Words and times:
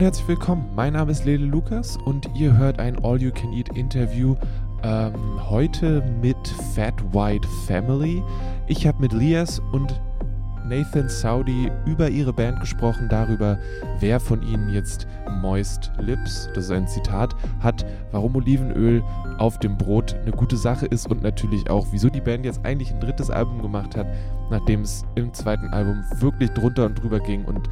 und 0.00 0.04
herzlich 0.04 0.28
willkommen. 0.28 0.64
Mein 0.74 0.94
Name 0.94 1.12
ist 1.12 1.26
Lele 1.26 1.44
Lukas 1.44 1.98
und 1.98 2.30
ihr 2.34 2.56
hört 2.56 2.78
ein 2.78 3.04
All 3.04 3.20
You 3.20 3.30
Can 3.32 3.52
Eat 3.52 3.76
Interview 3.76 4.34
ähm, 4.82 5.12
heute 5.50 6.02
mit 6.22 6.38
Fat 6.74 6.94
White 7.12 7.46
Family. 7.66 8.22
Ich 8.66 8.86
habe 8.86 8.98
mit 9.02 9.12
Lias 9.12 9.60
und 9.72 10.00
Nathan 10.66 11.10
Saudi 11.10 11.70
über 11.84 12.08
ihre 12.08 12.32
Band 12.32 12.60
gesprochen, 12.60 13.08
darüber, 13.10 13.58
wer 13.98 14.20
von 14.20 14.40
ihnen 14.42 14.70
jetzt 14.70 15.06
Moist 15.42 15.92
Lips, 15.98 16.48
das 16.54 16.64
ist 16.64 16.70
ein 16.70 16.88
Zitat, 16.88 17.36
hat, 17.58 17.84
warum 18.10 18.36
Olivenöl 18.36 19.02
auf 19.36 19.58
dem 19.58 19.76
Brot 19.76 20.16
eine 20.22 20.32
gute 20.32 20.56
Sache 20.56 20.86
ist 20.86 21.10
und 21.10 21.22
natürlich 21.22 21.68
auch, 21.68 21.88
wieso 21.90 22.08
die 22.08 22.22
Band 22.22 22.46
jetzt 22.46 22.64
eigentlich 22.64 22.90
ein 22.90 23.00
drittes 23.00 23.28
Album 23.28 23.60
gemacht 23.60 23.98
hat, 23.98 24.06
nachdem 24.50 24.80
es 24.80 25.04
im 25.14 25.34
zweiten 25.34 25.68
Album 25.74 26.02
wirklich 26.20 26.48
drunter 26.52 26.86
und 26.86 26.94
drüber 27.02 27.20
ging 27.20 27.44
und 27.44 27.68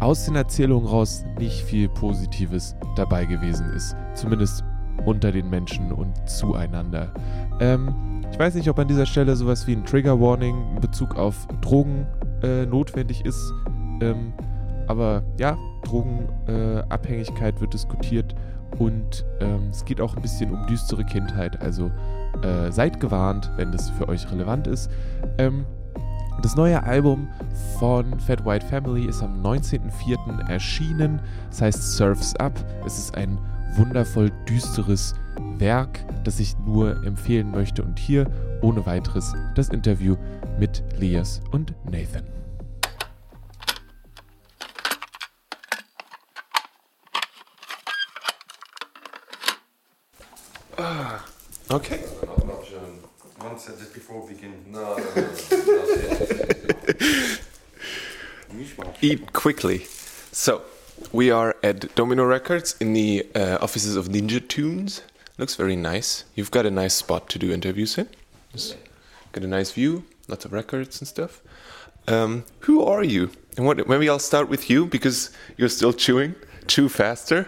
aus 0.00 0.24
den 0.24 0.36
Erzählungen 0.36 0.86
raus 0.86 1.24
nicht 1.38 1.62
viel 1.62 1.88
Positives 1.88 2.76
dabei 2.96 3.24
gewesen 3.24 3.70
ist. 3.74 3.96
Zumindest 4.14 4.64
unter 5.04 5.32
den 5.32 5.50
Menschen 5.50 5.92
und 5.92 6.12
zueinander. 6.28 7.12
Ähm, 7.60 8.22
ich 8.30 8.38
weiß 8.38 8.54
nicht, 8.54 8.68
ob 8.68 8.78
an 8.78 8.88
dieser 8.88 9.06
Stelle 9.06 9.36
sowas 9.36 9.66
wie 9.66 9.72
ein 9.72 9.84
Trigger 9.84 10.20
Warning 10.20 10.74
in 10.74 10.80
Bezug 10.80 11.16
auf 11.16 11.46
Drogen 11.60 12.06
äh, 12.42 12.66
notwendig 12.66 13.24
ist. 13.24 13.52
Ähm, 14.00 14.32
aber 14.86 15.22
ja, 15.38 15.56
Drogenabhängigkeit 15.84 17.56
äh, 17.56 17.60
wird 17.60 17.74
diskutiert 17.74 18.34
und 18.78 19.24
ähm, 19.40 19.68
es 19.70 19.84
geht 19.84 20.00
auch 20.00 20.16
ein 20.16 20.22
bisschen 20.22 20.50
um 20.50 20.66
düstere 20.66 21.04
Kindheit. 21.04 21.60
Also 21.60 21.90
äh, 22.42 22.70
seid 22.70 23.00
gewarnt, 23.00 23.50
wenn 23.56 23.72
das 23.72 23.90
für 23.90 24.08
euch 24.08 24.30
relevant 24.30 24.66
ist. 24.66 24.90
Ähm, 25.38 25.64
das 26.44 26.56
neue 26.56 26.82
Album 26.82 27.26
von 27.78 28.20
Fat 28.20 28.44
White 28.44 28.66
Family 28.66 29.06
ist 29.06 29.22
am 29.22 29.42
19.04. 29.42 30.50
erschienen. 30.50 31.18
Es 31.50 31.62
heißt 31.62 31.96
Surfs 31.96 32.36
Up. 32.36 32.52
Es 32.84 32.98
ist 32.98 33.14
ein 33.14 33.38
wundervoll 33.76 34.30
düsteres 34.46 35.14
Werk, 35.56 36.00
das 36.22 36.40
ich 36.40 36.54
nur 36.58 37.02
empfehlen 37.02 37.50
möchte. 37.50 37.82
Und 37.82 37.98
hier 37.98 38.30
ohne 38.60 38.84
weiteres 38.84 39.32
das 39.54 39.70
Interview 39.70 40.16
mit 40.58 40.84
Lias 40.98 41.40
und 41.50 41.72
Nathan. 41.90 42.24
Ah, 50.76 51.20
okay. 51.70 52.00
One 53.44 53.58
said 53.58 53.76
this 53.76 53.88
before 53.88 54.22
we 54.22 54.32
begin. 54.32 54.54
No, 54.68 54.96
no, 54.96 55.04
no, 58.54 58.64
Eat 59.02 59.32
quickly. 59.34 59.84
So, 60.32 60.62
we 61.12 61.30
are 61.30 61.54
at 61.62 61.94
Domino 61.94 62.24
Records 62.24 62.74
in 62.80 62.94
the 62.94 63.26
uh, 63.34 63.58
offices 63.60 63.96
of 63.96 64.08
Ninja 64.08 64.40
Tunes. 64.48 65.02
Looks 65.36 65.56
very 65.56 65.76
nice. 65.76 66.24
You've 66.34 66.50
got 66.50 66.64
a 66.64 66.70
nice 66.70 66.94
spot 66.94 67.28
to 67.28 67.38
do 67.38 67.52
interviews 67.52 67.98
in. 67.98 68.08
Just 68.52 68.78
got 69.32 69.44
a 69.44 69.46
nice 69.46 69.72
view, 69.72 70.06
lots 70.26 70.46
of 70.46 70.54
records 70.54 71.02
and 71.02 71.06
stuff. 71.06 71.42
Um, 72.08 72.46
who 72.60 72.82
are 72.82 73.04
you? 73.04 73.30
And 73.58 73.66
what, 73.66 73.86
maybe 73.86 74.08
I'll 74.08 74.18
start 74.18 74.48
with 74.48 74.70
you 74.70 74.86
because 74.86 75.30
you're 75.58 75.68
still 75.68 75.92
chewing. 75.92 76.34
Chew 76.66 76.88
faster. 76.88 77.46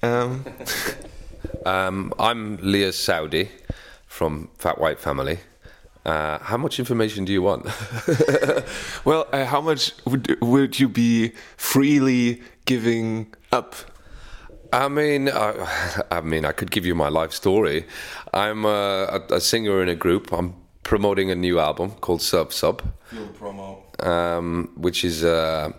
Um. 0.00 0.44
um, 1.66 2.14
I'm 2.20 2.58
Lias 2.58 2.96
Saoudi 2.96 3.50
from 4.18 4.48
Fat 4.58 4.80
White 4.80 4.98
Family. 4.98 5.38
Uh, 6.04 6.38
how 6.40 6.56
much 6.56 6.80
information 6.80 7.24
do 7.24 7.32
you 7.32 7.40
want? 7.40 7.64
well, 9.04 9.28
uh, 9.32 9.44
how 9.44 9.60
much 9.60 9.92
would 10.06 10.36
would 10.40 10.80
you 10.80 10.88
be 10.88 11.32
freely 11.56 12.42
giving 12.64 13.32
up? 13.52 13.76
I 14.72 14.88
mean, 14.88 15.28
I, 15.28 15.48
I 16.10 16.20
mean, 16.20 16.44
I 16.44 16.52
could 16.52 16.72
give 16.72 16.84
you 16.84 16.96
my 16.96 17.08
life 17.08 17.32
story. 17.32 17.86
I'm 18.34 18.64
a, 18.64 19.22
a, 19.30 19.40
singer 19.40 19.82
in 19.82 19.88
a 19.88 19.94
group. 19.94 20.32
I'm 20.32 20.54
promoting 20.82 21.30
a 21.30 21.36
new 21.36 21.60
album 21.60 21.92
called 22.00 22.20
Serfs 22.20 22.64
Up. 22.64 22.82
Field 23.10 23.34
promo. 23.38 23.68
Um, 24.04 24.72
which 24.76 25.04
is. 25.04 25.22
Uh, 25.22 25.70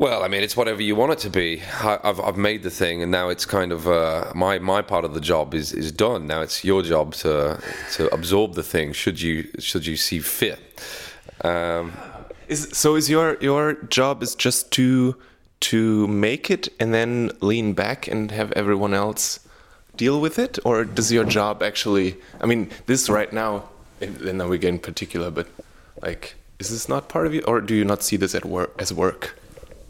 well, 0.00 0.24
I 0.24 0.28
mean, 0.28 0.42
it's 0.42 0.56
whatever 0.56 0.80
you 0.80 0.96
want 0.96 1.12
it 1.12 1.18
to 1.18 1.30
be. 1.30 1.60
I, 1.60 1.98
have 2.02 2.20
I've 2.20 2.38
made 2.38 2.62
the 2.62 2.70
thing, 2.70 3.02
and 3.02 3.12
now 3.12 3.28
it's 3.28 3.44
kind 3.44 3.70
of 3.70 3.86
uh, 3.86 4.32
my 4.34 4.58
my 4.58 4.80
part 4.80 5.04
of 5.04 5.12
the 5.12 5.20
job 5.20 5.52
is 5.54 5.74
is 5.74 5.92
done. 5.92 6.26
Now 6.26 6.40
it's 6.40 6.64
your 6.64 6.82
job 6.82 7.12
to 7.16 7.60
to 7.96 8.14
absorb 8.14 8.54
the 8.54 8.62
thing. 8.62 8.94
Should 8.94 9.20
you 9.20 9.50
should 9.58 9.84
you 9.84 9.96
see 9.96 10.20
fit? 10.20 10.58
Um, 11.42 11.92
is 12.48 12.70
so 12.72 12.96
is 12.96 13.10
your 13.10 13.36
your 13.42 13.74
job 13.90 14.22
is 14.22 14.34
just 14.34 14.70
to 14.72 15.16
to 15.68 16.08
make 16.08 16.50
it 16.50 16.68
and 16.80 16.94
then 16.94 17.30
lean 17.42 17.74
back 17.74 18.08
and 18.08 18.30
have 18.30 18.52
everyone 18.52 18.94
else 18.94 19.38
deal 19.96 20.18
with 20.18 20.38
it, 20.38 20.58
or 20.64 20.86
does 20.86 21.12
your 21.12 21.24
job 21.24 21.62
actually? 21.62 22.16
I 22.40 22.46
mean, 22.46 22.70
this 22.86 23.10
right 23.10 23.30
now, 23.34 23.68
we 24.00 24.56
get 24.56 24.70
in 24.70 24.78
particular, 24.78 25.30
but 25.30 25.46
like, 26.00 26.36
is 26.58 26.70
this 26.70 26.88
not 26.88 27.10
part 27.10 27.26
of 27.26 27.34
you, 27.34 27.42
or 27.42 27.60
do 27.60 27.74
you 27.74 27.84
not 27.84 28.02
see 28.02 28.16
this 28.16 28.34
at 28.34 28.46
work 28.46 28.72
as 28.78 28.94
work? 28.94 29.36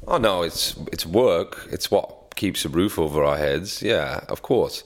Oh 0.07 0.19
no, 0.19 0.43
it's 0.43 0.77
it's 0.93 1.07
work. 1.07 1.69
It's 1.71 1.91
what 1.91 2.35
keeps 2.37 2.65
a 2.65 2.69
roof 2.69 2.99
over 2.99 3.23
our 3.25 3.37
heads. 3.37 3.83
Yeah, 3.83 4.21
of 4.29 4.43
course. 4.43 4.83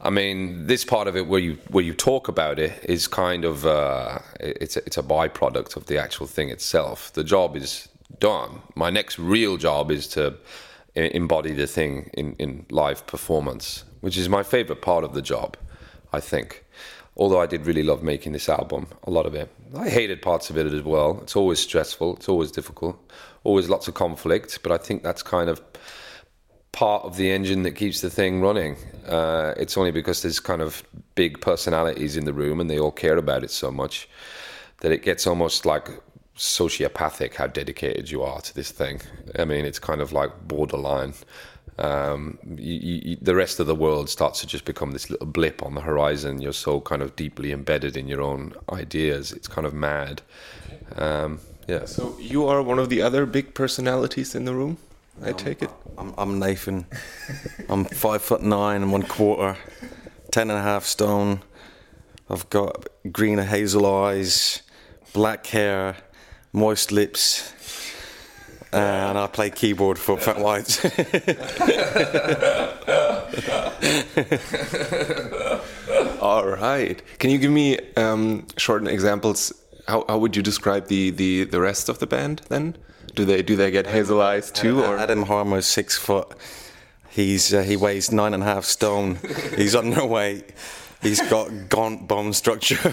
I 0.00 0.10
mean, 0.10 0.66
this 0.66 0.84
part 0.84 1.08
of 1.08 1.16
it 1.16 1.26
where 1.26 1.40
you 1.40 1.58
where 1.68 1.84
you 1.84 1.94
talk 1.94 2.28
about 2.28 2.58
it 2.58 2.72
is 2.84 3.08
kind 3.08 3.44
of 3.44 3.64
uh, 3.64 4.18
it's 4.40 4.76
a, 4.76 4.84
it's 4.86 4.98
a 4.98 5.02
byproduct 5.02 5.76
of 5.76 5.86
the 5.86 5.98
actual 5.98 6.26
thing 6.26 6.50
itself. 6.50 7.12
The 7.12 7.24
job 7.24 7.56
is 7.56 7.88
done. 8.18 8.62
My 8.74 8.90
next 8.90 9.18
real 9.18 9.56
job 9.56 9.90
is 9.90 10.06
to 10.08 10.36
embody 10.94 11.52
the 11.52 11.66
thing 11.66 12.10
in 12.14 12.34
in 12.38 12.66
live 12.70 13.06
performance, 13.06 13.84
which 14.00 14.16
is 14.16 14.28
my 14.28 14.42
favorite 14.42 14.82
part 14.82 15.04
of 15.04 15.14
the 15.14 15.22
job. 15.22 15.56
I 16.12 16.20
think. 16.20 16.64
Although 17.16 17.40
I 17.40 17.46
did 17.46 17.66
really 17.66 17.82
love 17.82 18.02
making 18.02 18.32
this 18.32 18.48
album, 18.48 18.88
a 19.04 19.10
lot 19.10 19.26
of 19.26 19.34
it. 19.34 19.50
I 19.76 19.88
hated 19.88 20.20
parts 20.20 20.50
of 20.50 20.58
it 20.58 20.66
as 20.66 20.82
well. 20.82 21.20
It's 21.22 21.34
always 21.34 21.58
stressful. 21.58 22.16
It's 22.16 22.28
always 22.28 22.50
difficult 22.50 23.00
always 23.46 23.68
lots 23.68 23.86
of 23.86 23.94
conflict, 23.94 24.58
but 24.62 24.72
I 24.72 24.76
think 24.76 25.04
that's 25.04 25.22
kind 25.22 25.48
of 25.48 25.62
part 26.72 27.04
of 27.04 27.16
the 27.16 27.30
engine 27.30 27.62
that 27.62 27.72
keeps 27.72 28.00
the 28.00 28.10
thing 28.10 28.42
running. 28.42 28.76
Uh, 29.06 29.54
it's 29.56 29.78
only 29.78 29.92
because 29.92 30.22
there's 30.22 30.40
kind 30.40 30.60
of 30.60 30.82
big 31.14 31.40
personalities 31.40 32.16
in 32.16 32.24
the 32.24 32.32
room 32.32 32.60
and 32.60 32.68
they 32.68 32.78
all 32.78 32.90
care 32.90 33.16
about 33.16 33.44
it 33.44 33.50
so 33.50 33.70
much 33.70 34.08
that 34.80 34.90
it 34.90 35.02
gets 35.02 35.26
almost 35.26 35.64
like 35.64 35.88
sociopathic 36.36 37.34
how 37.34 37.46
dedicated 37.46 38.10
you 38.10 38.22
are 38.22 38.40
to 38.40 38.54
this 38.54 38.72
thing. 38.72 39.00
I 39.38 39.44
mean, 39.44 39.64
it's 39.64 39.78
kind 39.78 40.00
of 40.00 40.12
like 40.12 40.30
borderline. 40.48 41.14
Um, 41.78 42.38
you, 42.56 43.00
you, 43.04 43.16
the 43.20 43.34
rest 43.34 43.60
of 43.60 43.66
the 43.66 43.74
world 43.74 44.08
starts 44.08 44.40
to 44.40 44.46
just 44.46 44.64
become 44.64 44.92
this 44.92 45.10
little 45.10 45.26
blip 45.26 45.62
on 45.62 45.74
the 45.74 45.82
horizon. 45.82 46.40
You're 46.40 46.52
so 46.52 46.80
kind 46.80 47.02
of 47.02 47.14
deeply 47.16 47.52
embedded 47.52 47.96
in 47.96 48.08
your 48.08 48.22
own 48.22 48.54
ideas. 48.72 49.32
It's 49.32 49.48
kind 49.48 49.66
of 49.66 49.74
mad. 49.74 50.22
Um, 50.96 51.40
yeah. 51.68 51.84
So 51.84 52.16
you 52.18 52.46
are 52.46 52.62
one 52.62 52.78
of 52.78 52.88
the 52.88 53.02
other 53.02 53.26
big 53.26 53.54
personalities 53.54 54.34
in 54.34 54.44
the 54.44 54.54
room. 54.54 54.78
I 55.22 55.32
take 55.32 55.62
it. 55.62 55.70
I'm, 55.96 56.14
I'm 56.18 56.38
Nathan. 56.38 56.86
I'm 57.68 57.84
five 57.84 58.22
foot 58.22 58.42
nine 58.42 58.82
and 58.82 58.92
one 58.92 59.02
quarter, 59.02 59.56
ten 60.30 60.50
and 60.50 60.58
a 60.58 60.62
half 60.62 60.84
stone. 60.84 61.40
I've 62.28 62.48
got 62.50 62.86
green 63.12 63.38
hazel 63.38 63.86
eyes, 63.86 64.62
black 65.12 65.46
hair, 65.46 65.96
moist 66.52 66.92
lips, 66.92 67.52
and 68.78 69.18
I 69.18 69.26
play 69.26 69.50
keyboard 69.50 69.98
for 69.98 70.16
Fat 70.18 70.38
Whites. 70.38 70.84
All 76.20 76.46
right. 76.46 77.02
Can 77.18 77.30
you 77.30 77.38
give 77.38 77.50
me 77.50 77.78
um, 77.96 78.46
short 78.56 78.86
examples 78.86 79.52
how, 79.88 80.04
how 80.08 80.18
would 80.18 80.36
you 80.36 80.42
describe 80.42 80.88
the, 80.88 81.10
the, 81.10 81.44
the 81.44 81.60
rest 81.60 81.88
of 81.88 81.98
the 81.98 82.06
band 82.06 82.42
then? 82.48 82.76
Do 83.14 83.24
they 83.24 83.42
do 83.42 83.56
they 83.56 83.70
get 83.70 83.86
hazel 83.86 84.20
eyes 84.20 84.50
too? 84.50 84.82
Or? 84.82 84.98
Adam 84.98 85.22
Harmer 85.22 85.58
is 85.58 85.66
six 85.66 85.96
foot. 85.96 86.28
He's 87.08 87.54
uh, 87.54 87.62
he 87.62 87.76
weighs 87.76 88.12
nine 88.12 88.34
and 88.34 88.42
a 88.42 88.46
half 88.46 88.64
stone. 88.64 89.18
He's 89.56 89.74
underweight. 89.74 90.50
He's 91.02 91.22
got 91.30 91.68
gaunt 91.68 92.08
bone 92.08 92.32
structure, 92.32 92.92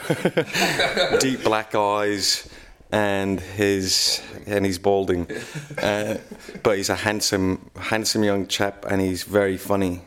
deep 1.19 1.43
black 1.43 1.73
eyes, 1.73 2.47
and 2.93 3.39
his 3.41 4.21
and 4.45 4.65
he's 4.65 4.77
balding. 4.77 5.27
Uh, 5.77 6.17
but 6.63 6.77
he's 6.77 6.89
a 6.89 6.95
handsome 6.95 7.69
handsome 7.75 8.23
young 8.23 8.47
chap, 8.47 8.85
and 8.89 9.01
he's 9.01 9.23
very 9.23 9.57
funny. 9.57 10.01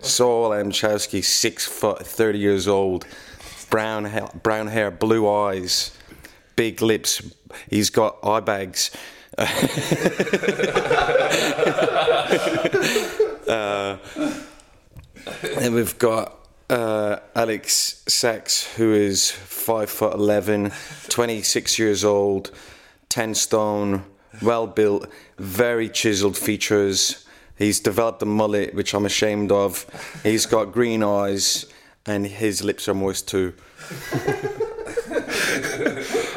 Saul 0.00 0.50
Adamczewski, 0.50 1.24
six 1.24 1.66
foot, 1.66 2.06
thirty 2.06 2.38
years 2.38 2.68
old, 2.68 3.06
brown 3.70 4.04
hair, 4.04 4.28
brown 4.42 4.68
hair, 4.68 4.90
blue 4.92 5.28
eyes 5.28 5.98
big 6.58 6.82
lips. 6.82 7.22
He's 7.70 7.88
got 7.88 8.18
eye 8.24 8.40
bags. 8.40 8.90
uh, 9.38 9.46
and 15.60 15.72
we've 15.72 15.96
got 16.00 16.47
uh, 16.70 17.18
Alex 17.34 18.02
Sachs, 18.06 18.74
who 18.76 18.92
is 18.92 19.30
five 19.30 19.90
foot 19.90 20.14
eleven, 20.14 20.72
26 21.08 21.78
years 21.78 22.04
old, 22.04 22.50
10 23.08 23.34
stone, 23.34 24.04
well 24.42 24.66
built, 24.66 25.08
very 25.38 25.88
chiseled 25.88 26.36
features. 26.36 27.24
He's 27.56 27.80
developed 27.80 28.22
a 28.22 28.26
mullet, 28.26 28.74
which 28.74 28.94
I'm 28.94 29.06
ashamed 29.06 29.50
of. 29.50 29.84
He's 30.22 30.46
got 30.46 30.72
green 30.72 31.02
eyes, 31.02 31.66
and 32.06 32.26
his 32.26 32.62
lips 32.62 32.88
are 32.88 32.94
moist 32.94 33.26
too. 33.28 33.54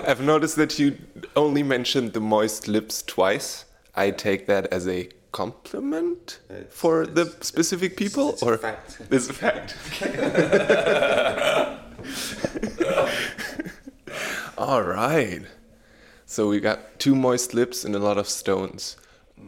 I've 0.07 0.21
noticed 0.21 0.55
that 0.55 0.79
you 0.79 0.97
only 1.35 1.61
mentioned 1.63 2.13
the 2.13 2.19
moist 2.19 2.67
lips 2.67 3.03
twice. 3.03 3.65
I 3.95 4.11
take 4.11 4.47
that 4.47 4.67
as 4.73 4.87
a 4.87 5.09
compliment 5.31 6.39
It's- 6.49 6.65
for 6.69 7.05
the 7.05 7.21
it's- 7.21 7.47
specific 7.47 7.95
people, 7.97 8.29
it's 8.33 8.43
or 8.43 8.57
fact. 8.57 8.97
It's 9.11 9.29
a 9.29 9.33
fact. 9.33 9.75
All 14.57 14.83
right. 14.83 15.41
So 16.25 16.49
we 16.49 16.59
got 16.59 16.99
two 16.99 17.15
moist 17.15 17.53
lips 17.53 17.83
and 17.85 17.95
a 17.95 17.99
lot 17.99 18.17
of 18.17 18.27
stones. 18.27 18.97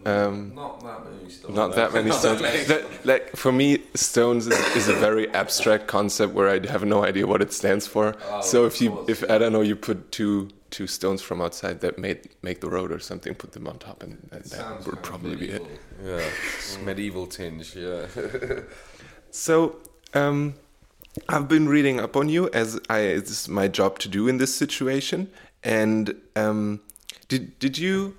Um, 0.06 0.54
Not 0.56 0.82
that 0.82 1.06
many 1.06 1.30
stones. 1.30 1.56
not 1.56 1.76
that 1.76 1.94
many 1.94 2.12
stones. 2.12 2.42
That, 2.68 2.84
like 3.06 3.36
for 3.36 3.52
me, 3.52 3.84
stones 3.94 4.48
is, 4.48 4.76
is 4.76 4.88
a 4.90 4.94
very 4.94 5.30
abstract 5.34 5.88
concept 5.88 6.34
where 6.34 6.50
I 6.50 6.66
have 6.68 6.84
no 6.84 7.04
idea 7.06 7.28
what 7.28 7.42
it 7.42 7.54
stands 7.54 7.86
for. 7.88 8.16
so 8.42 8.66
if 8.66 8.82
you, 8.82 9.06
if 9.08 9.24
I 9.30 9.38
don't 9.38 9.54
know, 9.54 9.62
you 9.62 9.76
put 9.76 10.12
two 10.12 10.50
two 10.74 10.88
stones 10.88 11.22
from 11.22 11.40
outside 11.40 11.80
that 11.82 11.98
made 12.00 12.30
make 12.42 12.60
the 12.60 12.70
road 12.70 12.92
or 12.92 13.00
something, 13.00 13.36
put 13.36 13.52
them 13.52 13.68
on 13.68 13.78
top, 13.78 14.02
and, 14.02 14.18
and 14.32 14.44
that 14.46 14.86
would 14.88 15.04
probably 15.04 15.36
be 15.36 15.50
it. 15.50 15.62
Yeah, 16.04 16.20
it's 16.58 16.78
medieval 16.86 17.28
tinge. 17.28 17.76
Yeah. 17.76 18.08
So, 19.36 19.78
um, 20.14 20.54
I've 21.28 21.48
been 21.48 21.68
reading 21.68 22.00
up 22.00 22.16
on 22.16 22.30
you 22.30 22.52
as 22.54 22.80
I 22.88 23.00
it's 23.00 23.48
my 23.48 23.68
job 23.68 23.98
to 24.00 24.08
do 24.08 24.28
in 24.28 24.38
this 24.38 24.54
situation. 24.54 25.32
And 25.64 26.14
um, 26.36 26.82
did 27.30 27.58
did 27.58 27.80
you? 27.80 28.16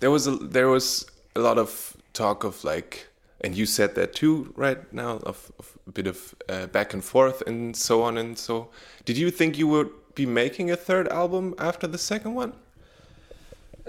There 0.00 0.10
was 0.10 0.26
a 0.26 0.32
there 0.36 0.68
was 0.68 1.06
a 1.34 1.40
lot 1.40 1.56
of 1.56 1.96
talk 2.12 2.44
of 2.44 2.64
like, 2.64 3.08
and 3.40 3.56
you 3.56 3.64
said 3.64 3.94
that 3.94 4.14
too 4.14 4.52
right 4.56 4.80
now 4.92 5.20
of, 5.22 5.50
of 5.58 5.78
a 5.86 5.92
bit 5.92 6.06
of 6.06 6.34
uh, 6.50 6.66
back 6.66 6.92
and 6.92 7.02
forth 7.02 7.42
and 7.46 7.74
so 7.74 8.02
on 8.02 8.18
and 8.18 8.36
so. 8.38 8.68
Did 9.06 9.16
you 9.16 9.30
think 9.30 9.56
you 9.56 9.68
would 9.68 9.90
be 10.18 10.26
making 10.26 10.70
a 10.70 10.76
third 10.76 11.08
album 11.08 11.54
after 11.58 11.86
the 11.86 11.96
second 11.96 12.34
one? 12.34 12.52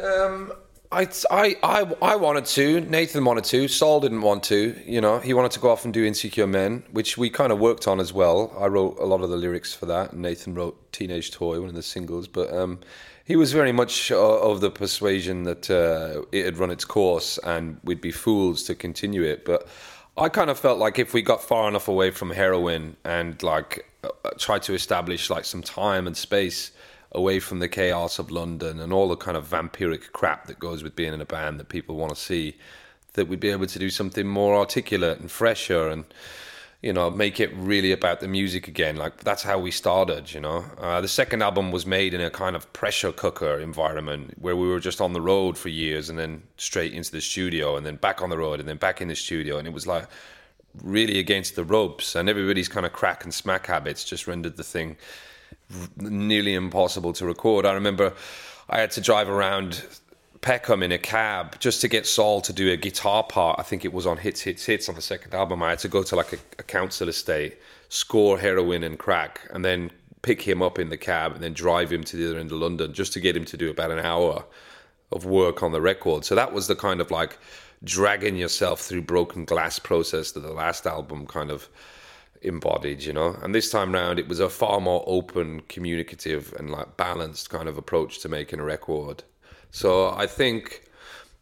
Um, 0.02 0.54
I, 0.92 1.08
I, 1.30 1.58
I, 1.64 1.96
I 2.02 2.16
wanted 2.16 2.46
to. 2.46 2.81
Nathan 2.81 3.26
wanted 3.26 3.44
to. 3.46 3.68
Saul 3.68 4.00
didn't 4.00 4.22
want 4.22 4.44
to. 4.44 4.80
You 4.86 5.02
know, 5.02 5.20
he 5.20 5.34
wanted 5.34 5.52
to 5.52 5.60
go 5.60 5.70
off 5.72 5.86
and 5.86 5.94
do 5.94 6.06
Insecure 6.06 6.48
Men, 6.48 6.84
which 6.92 7.18
we 7.18 7.30
kind 7.30 7.52
of 7.52 7.60
worked 7.60 7.88
on 7.88 8.00
as 8.00 8.14
well. 8.14 8.56
I 8.58 8.68
wrote 8.68 8.98
a 9.00 9.06
lot 9.06 9.22
of 9.22 9.30
the 9.30 9.38
lyrics 9.38 9.74
for 9.74 9.88
that, 9.88 10.14
and 10.14 10.22
Nathan 10.22 10.54
wrote 10.54 10.92
Teenage 10.92 11.31
Toy, 11.31 11.60
one 11.60 11.70
of 11.70 11.76
the 11.76 11.84
singles. 11.84 12.28
But 12.28 12.54
um, 12.54 12.80
he 13.26 13.36
was 13.36 13.52
very 13.52 13.72
much 13.72 14.12
uh, 14.12 14.40
of 14.40 14.62
the 14.62 14.70
persuasion 14.70 15.44
that 15.44 15.70
uh, 15.70 16.26
it 16.31 16.46
had 16.46 16.58
run 16.58 16.70
its 16.70 16.86
course, 16.86 17.40
and 17.44 17.80
we'd 17.84 18.02
be 18.02 18.12
fools 18.12 18.64
to 18.64 18.76
continue 18.76 19.24
it. 19.24 19.46
But 19.46 19.68
I 20.16 20.30
kind 20.30 20.50
of 20.50 20.60
felt 20.60 20.80
like 20.80 21.00
if 21.00 21.14
we 21.14 21.22
got 21.22 21.42
far 21.42 21.68
enough 21.68 21.88
away 21.88 22.12
from 22.12 22.30
heroin 22.31 22.98
and 23.04 23.42
like 23.42 23.89
tried 24.38 24.63
to 24.63 24.74
establish 24.74 25.30
like 25.30 25.46
some 25.46 25.62
time 25.62 26.07
and 26.07 26.16
space 26.16 26.72
away 27.12 27.40
from 27.40 27.60
the 27.60 27.68
chaos 27.68 28.19
of 28.19 28.31
London 28.31 28.80
and 28.80 28.94
all 28.94 29.07
the 29.07 29.16
kind 29.16 29.36
of 29.36 29.48
vampiric 29.48 30.12
crap 30.12 30.46
that 30.48 30.60
goes 30.60 30.84
with 30.84 30.96
being 30.96 31.13
in 31.13 31.22
a 31.22 31.25
band 31.25 31.60
that 31.60 31.69
people 31.69 31.96
want 31.96 32.13
to 32.13 32.19
see, 32.19 32.56
that 33.13 33.28
we'd 33.28 33.40
be 33.40 33.50
able 33.50 33.66
to 33.66 33.80
do 33.80 33.90
something 33.90 34.28
more 34.28 34.56
articulate 34.56 35.19
and 35.19 35.31
fresher 35.31 35.90
and 35.90 36.06
you 36.81 36.94
know 36.94 37.10
make 37.10 37.42
it 37.42 37.54
really 37.56 37.92
about 37.92 38.19
the 38.19 38.28
music 38.28 38.68
again. 38.68 38.96
Like 38.96 39.24
that's 39.24 39.44
how 39.44 39.60
we 39.60 39.72
started. 39.72 40.31
You 40.34 40.40
know, 40.40 40.66
uh, 40.78 41.02
the 41.02 41.07
second 41.07 41.42
album 41.42 41.72
was 41.72 41.86
made 41.86 42.13
in 42.13 42.22
a 42.22 42.30
kind 42.30 42.56
of 42.56 42.72
pressure 42.74 43.12
cooker 43.12 43.60
environment 43.60 44.36
where 44.40 44.56
we 44.56 44.68
were 44.68 44.80
just 44.80 45.02
on 45.02 45.13
the 45.13 45.22
road 45.22 45.57
for 45.57 45.69
years 45.69 46.10
and 46.10 46.18
then 46.18 46.44
straight 46.57 46.94
into 46.94 47.12
the 47.12 47.22
studio 47.22 47.75
and 47.75 47.86
then 47.86 47.95
back 47.95 48.22
on 48.22 48.30
the 48.30 48.38
road 48.38 48.60
and 48.60 48.69
then 48.69 48.78
back 48.78 49.02
in 49.02 49.07
the 49.07 49.16
studio 49.16 49.57
and 49.57 49.68
it 49.68 49.74
was 49.74 49.88
like 49.88 50.07
really 50.83 51.19
against 51.19 51.56
the 51.56 51.63
ropes 51.63 52.16
and 52.16 52.30
everybody's 52.30 52.68
kind 52.68 52.86
of 52.86 52.94
crack 52.94 53.24
and 53.24 53.33
smack 53.33 53.68
habits 53.68 54.04
just 54.04 54.27
rendered 54.27 54.57
the 54.57 54.63
thing 54.63 54.98
nearly 55.98 56.54
impossible 56.54 57.13
to 57.13 57.25
record. 57.25 57.66
I 57.66 57.74
remember 57.74 58.13
I 58.69 58.80
had 58.80 58.92
to 58.92 59.01
drive 59.01 59.30
around 59.30 59.83
Peckham 60.42 60.83
in 60.83 60.92
a 60.92 60.98
cab 60.98 61.60
just 61.60 61.81
to 61.81 61.88
get 61.88 62.06
Saul 62.07 62.42
to 62.42 62.54
do 62.54 62.71
a 62.71 62.77
guitar 62.77 63.24
part. 63.24 63.60
I 63.60 63.63
think 63.63 63.83
it 63.83 63.94
was 63.94 64.06
on 64.06 64.18
Hits, 64.18 64.42
Hits, 64.42 64.66
Hits 64.66 64.88
on 64.88 64.95
the 64.95 65.01
second 65.01 65.33
album. 65.33 65.62
I 65.62 65.71
had 65.71 65.80
to 65.80 65.88
go 65.88 66.04
to 66.04 66.16
like 66.16 66.33
a, 66.33 66.38
a 66.60 66.63
council 66.63 67.10
estate, 67.10 67.57
score 67.89 68.39
heroin 68.39 68.83
and 68.83 68.98
crack, 68.98 69.42
and 69.51 69.66
then 69.66 69.92
pick 70.21 70.42
him 70.42 70.62
up 70.62 70.80
in 70.80 70.89
the 70.89 70.98
cab 70.98 71.33
and 71.33 71.44
then 71.44 71.54
drive 71.54 71.92
him 71.92 72.04
to 72.04 72.18
the 72.18 72.30
other 72.30 72.39
end 72.39 72.51
of 72.51 72.57
London 72.57 72.94
just 72.94 73.13
to 73.13 73.19
get 73.19 73.36
him 73.36 73.45
to 73.45 73.57
do 73.57 73.69
about 73.69 73.92
an 73.92 74.00
hour 74.00 74.45
of 75.12 75.25
work 75.25 75.63
on 75.63 75.71
the 75.71 75.81
record. 75.81 76.25
So 76.25 76.36
that 76.36 76.54
was 76.54 76.68
the 76.68 76.75
kind 76.75 77.01
of 77.01 77.10
like 77.10 77.38
dragging 77.84 78.36
yourself 78.36 78.81
through 78.81 79.02
broken 79.02 79.46
glass 79.46 79.80
process 79.80 80.31
that 80.31 80.42
the 80.42 80.52
last 80.52 80.86
album 80.86 81.26
kind 81.26 81.52
of 81.52 81.70
embodied, 82.42 83.04
you 83.04 83.14
know. 83.14 83.38
And 83.42 83.54
this 83.54 83.70
time 83.70 83.94
round, 83.94 84.20
it 84.20 84.28
was 84.28 84.40
a 84.40 84.50
far 84.50 84.80
more 84.80 85.04
open, 85.08 85.62
communicative, 85.70 86.54
and 86.58 86.70
like 86.72 86.98
balanced 86.98 87.50
kind 87.50 87.68
of 87.68 87.78
approach 87.78 88.20
to 88.20 88.30
making 88.30 88.60
a 88.60 88.64
record. 88.64 89.24
So 89.72 90.10
I 90.10 90.28
think, 90.28 90.84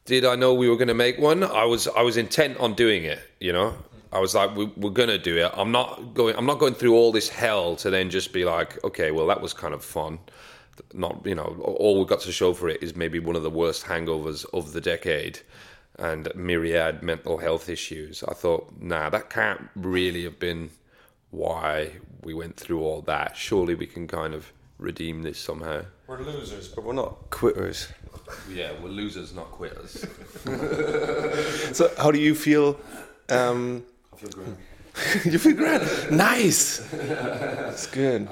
did 0.05 0.25
I 0.25 0.35
know 0.35 0.53
we 0.53 0.69
were 0.69 0.75
going 0.75 0.87
to 0.87 0.93
make 0.93 1.17
one? 1.17 1.43
I 1.43 1.65
was, 1.65 1.87
I 1.87 2.01
was 2.01 2.17
intent 2.17 2.57
on 2.57 2.73
doing 2.73 3.03
it, 3.03 3.19
you 3.39 3.53
know. 3.53 3.75
I 4.11 4.19
was 4.19 4.33
like, 4.33 4.55
we, 4.55 4.65
we're 4.77 4.89
going 4.89 5.09
to 5.09 5.17
do 5.17 5.37
it. 5.37 5.51
I'm 5.53 5.71
not 5.71 6.13
going. 6.13 6.35
I'm 6.37 6.45
not 6.45 6.59
going 6.59 6.73
through 6.73 6.95
all 6.95 7.11
this 7.11 7.27
hell 7.27 7.75
to 7.77 7.89
then 7.89 8.09
just 8.09 8.31
be 8.31 8.45
like, 8.45 8.81
okay, 8.83 9.11
well, 9.11 9.27
that 9.27 9.41
was 9.41 9.53
kind 9.53 9.73
of 9.73 9.83
fun. 9.83 10.19
Not, 10.93 11.25
you 11.25 11.35
know, 11.35 11.57
all 11.61 11.97
we've 11.97 12.07
got 12.07 12.21
to 12.21 12.31
show 12.31 12.53
for 12.53 12.69
it 12.69 12.81
is 12.81 12.95
maybe 12.95 13.19
one 13.19 13.35
of 13.35 13.43
the 13.43 13.49
worst 13.49 13.83
hangovers 13.83 14.45
of 14.53 14.71
the 14.73 14.79
decade 14.79 15.39
and 15.97 16.31
myriad 16.35 17.01
mental 17.01 17.37
health 17.37 17.69
issues. 17.69 18.23
I 18.23 18.33
thought, 18.33 18.71
nah, 18.79 19.09
that 19.09 19.29
can't 19.29 19.69
really 19.75 20.23
have 20.23 20.39
been 20.39 20.69
why 21.31 21.93
we 22.23 22.33
went 22.33 22.57
through 22.57 22.81
all 22.81 23.01
that. 23.03 23.35
Surely 23.35 23.75
we 23.75 23.87
can 23.87 24.07
kind 24.07 24.33
of 24.33 24.51
redeem 24.77 25.23
this 25.23 25.39
somehow. 25.39 25.83
We're 26.07 26.21
losers, 26.21 26.67
but 26.69 26.83
we're 26.83 26.93
not 26.93 27.29
quitters. 27.29 27.87
Yeah, 28.49 28.71
we're 28.81 28.89
losers, 28.89 29.33
not 29.33 29.51
quitters. 29.51 30.05
So 31.75 31.91
how 31.97 32.11
do 32.11 32.19
you 32.19 32.33
feel? 32.33 32.79
Um, 33.29 33.83
I 34.13 34.17
feel 34.17 34.29
great. 34.29 35.25
you 35.25 35.37
feel 35.37 35.55
great. 35.55 35.81
Nice. 36.11 36.81
It's 36.93 37.87
good. 37.87 38.27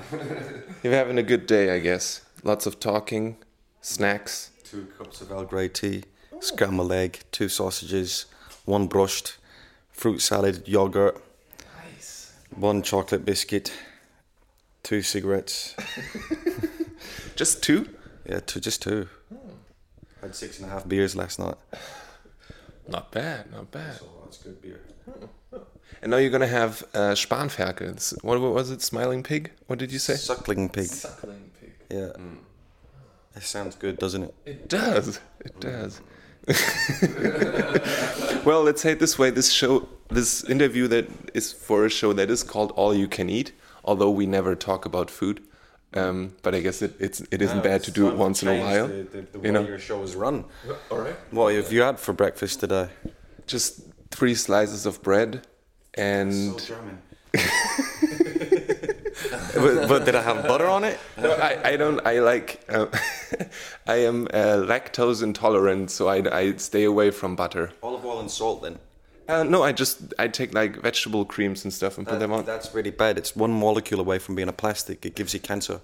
You're 0.83 0.93
having 0.93 1.17
a 1.17 1.23
good 1.23 1.45
day, 1.45 1.75
I 1.75 1.79
guess. 1.79 2.21
Lots 2.43 2.65
of 2.65 2.79
talking, 2.79 3.37
snacks. 3.81 4.51
Two 4.63 4.87
cups 4.97 5.21
of 5.21 5.31
Earl 5.31 5.45
Grey 5.45 5.67
tea, 5.67 6.03
scrambled 6.39 6.91
egg, 6.91 7.19
two 7.31 7.49
sausages, 7.49 8.25
one 8.65 8.87
brushed, 8.87 9.37
fruit 9.91 10.19
salad, 10.21 10.67
yogurt, 10.67 11.21
Nice. 11.83 12.33
one 12.55 12.81
chocolate 12.81 13.25
biscuit, 13.25 13.71
two 14.83 15.01
cigarettes. 15.01 15.75
Just 17.35 17.61
two? 17.63 17.89
Yeah, 18.27 18.39
two, 18.39 18.59
just 18.59 18.81
two. 18.81 19.07
Hmm. 19.29 19.49
Had 20.21 20.35
six 20.35 20.59
and 20.59 20.67
a 20.67 20.71
half 20.71 20.87
beers 20.87 21.15
last 21.15 21.37
night. 21.37 21.55
Not 22.87 23.11
bad, 23.11 23.51
not 23.51 23.71
bad. 23.71 23.99
Oh, 24.01 24.21
that's 24.23 24.37
good 24.37 24.61
beer. 24.61 24.79
Hmm. 25.05 25.25
And 26.03 26.11
now 26.11 26.17
you're 26.17 26.29
gonna 26.29 26.45
have 26.47 26.83
uh, 26.93 27.13
Spanferkel. 27.15 28.23
What, 28.23 28.39
what 28.39 28.53
was 28.53 28.69
it? 28.69 28.81
Smiling 28.83 29.23
pig? 29.23 29.51
What 29.67 29.79
did 29.79 29.91
you 29.91 29.97
say? 29.97 30.13
Suckling 30.15 30.69
pig. 30.69 30.85
Suckling 30.85 31.49
pig. 31.59 31.73
Yeah. 31.89 32.09
Hmm. 32.09 32.35
It 33.35 33.43
sounds 33.43 33.75
good, 33.75 33.97
doesn't 33.97 34.23
it? 34.23 34.35
It 34.45 34.69
does. 34.69 35.19
It 35.39 35.59
does. 35.59 35.99
well, 38.45 38.61
let's 38.63 38.81
say 38.81 38.91
it 38.91 38.99
this 38.99 39.17
way: 39.17 39.31
this 39.31 39.51
show, 39.51 39.87
this 40.09 40.43
interview, 40.43 40.87
that 40.87 41.07
is 41.33 41.51
for 41.51 41.85
a 41.85 41.89
show 41.89 42.13
that 42.13 42.29
is 42.29 42.43
called 42.43 42.71
All 42.75 42.93
You 42.93 43.07
Can 43.07 43.29
Eat. 43.29 43.51
Although 43.83 44.11
we 44.11 44.25
never 44.25 44.55
talk 44.55 44.85
about 44.85 45.09
food, 45.09 45.41
um, 45.95 46.35
but 46.43 46.53
I 46.53 46.59
guess 46.59 46.81
it, 46.81 46.93
it's 46.99 47.21
it 47.31 47.41
isn't 47.41 47.63
bad 47.63 47.83
to 47.83 47.91
do 47.91 48.07
it 48.09 48.15
once 48.15 48.43
in 48.43 48.49
a 48.49 48.59
while. 48.59 48.87
The, 48.87 48.93
the, 48.93 49.21
the 49.21 49.27
you 49.33 49.39
way 49.41 49.51
know? 49.51 49.61
your 49.61 49.79
show 49.79 50.03
is 50.03 50.15
run. 50.15 50.45
All 50.91 50.99
right. 50.99 51.15
What 51.31 51.55
have 51.55 51.71
you 51.71 51.81
had 51.81 51.99
for 51.99 52.13
breakfast 52.13 52.59
today? 52.59 52.89
Just 53.47 53.81
three 54.11 54.35
slices 54.35 54.85
of 54.85 55.01
bread, 55.01 55.47
and 55.95 56.33
So 56.33 56.59
German. 56.59 57.01
but, 59.55 59.87
but 59.87 60.05
did 60.05 60.15
I 60.15 60.21
have 60.21 60.47
butter 60.47 60.67
on 60.67 60.83
it? 60.83 60.99
No, 61.17 61.31
I, 61.31 61.71
I 61.71 61.77
don't. 61.77 62.05
I 62.05 62.19
like. 62.19 62.61
Uh, 62.69 62.87
I 63.87 63.95
am 63.95 64.27
uh, 64.27 64.63
lactose 64.65 65.23
intolerant, 65.23 65.91
so 65.91 66.07
I, 66.07 66.17
I 66.37 66.55
stay 66.57 66.83
away 66.83 67.11
from 67.11 67.35
butter. 67.35 67.71
Olive 67.81 68.05
oil 68.05 68.19
and 68.19 68.29
salt 68.29 68.61
then. 68.61 68.79
Uh, 69.27 69.43
no, 69.43 69.63
I 69.63 69.71
just 69.71 70.13
I 70.19 70.27
take 70.27 70.53
like 70.53 70.81
vegetable 70.81 71.25
creams 71.25 71.63
and 71.63 71.73
stuff 71.73 71.97
and 71.97 72.05
put 72.05 72.19
them 72.19 72.31
on. 72.31 72.45
That's 72.45 72.73
really 72.75 72.91
bad. 72.91 73.17
It's 73.17 73.35
one 73.35 73.51
molecule 73.51 73.99
away 73.99 74.19
from 74.19 74.35
being 74.35 74.49
a 74.49 74.53
plastic. 74.53 75.05
It 75.05 75.15
gives 75.15 75.33
you 75.33 75.39
cancer. 75.39 75.81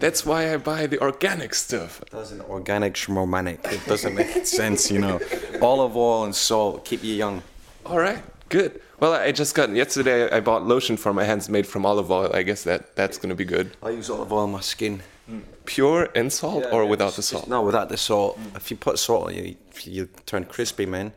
That's 0.00 0.26
why 0.26 0.52
I 0.52 0.56
buy 0.56 0.86
the 0.86 1.00
organic 1.00 1.54
stuff. 1.54 2.00
It 2.02 2.10
doesn't 2.10 2.40
organic 2.42 2.94
schmormanic. 2.94 3.64
It 3.72 3.84
doesn't 3.86 4.14
make 4.14 4.46
sense, 4.46 4.90
you 4.90 4.98
know. 4.98 5.20
Olive 5.62 5.96
oil 5.96 6.24
and 6.24 6.34
salt 6.34 6.84
keep 6.84 7.04
you 7.04 7.14
young. 7.14 7.42
All 7.86 7.98
right, 7.98 8.22
good. 8.48 8.80
Well, 9.04 9.12
I 9.12 9.32
just 9.32 9.54
got 9.54 9.68
yesterday. 9.68 10.30
I 10.30 10.40
bought 10.40 10.66
lotion 10.66 10.96
for 10.96 11.12
my 11.12 11.24
hands 11.24 11.50
made 11.50 11.66
from 11.66 11.84
olive 11.84 12.10
oil. 12.10 12.30
I 12.32 12.42
guess 12.42 12.62
that 12.64 12.96
that's 12.96 13.18
gonna 13.18 13.34
be 13.34 13.44
good. 13.44 13.76
I 13.82 13.90
use 13.90 14.08
olive 14.08 14.32
oil 14.32 14.44
on 14.44 14.52
my 14.52 14.62
skin. 14.62 15.02
Mm. 15.30 15.42
Pure 15.66 16.08
and 16.14 16.32
salt, 16.32 16.64
or 16.72 16.86
without 16.86 17.12
the 17.12 17.20
salt. 17.20 17.46
No, 17.46 17.60
without 17.60 17.90
the 17.90 17.98
salt. 17.98 18.38
If 18.56 18.70
you 18.70 18.78
put 18.78 18.98
salt 18.98 19.26
on 19.26 19.34
you, 19.34 19.56
you 19.82 20.08
turn 20.24 20.46
crispy, 20.46 20.86
man. 20.86 21.12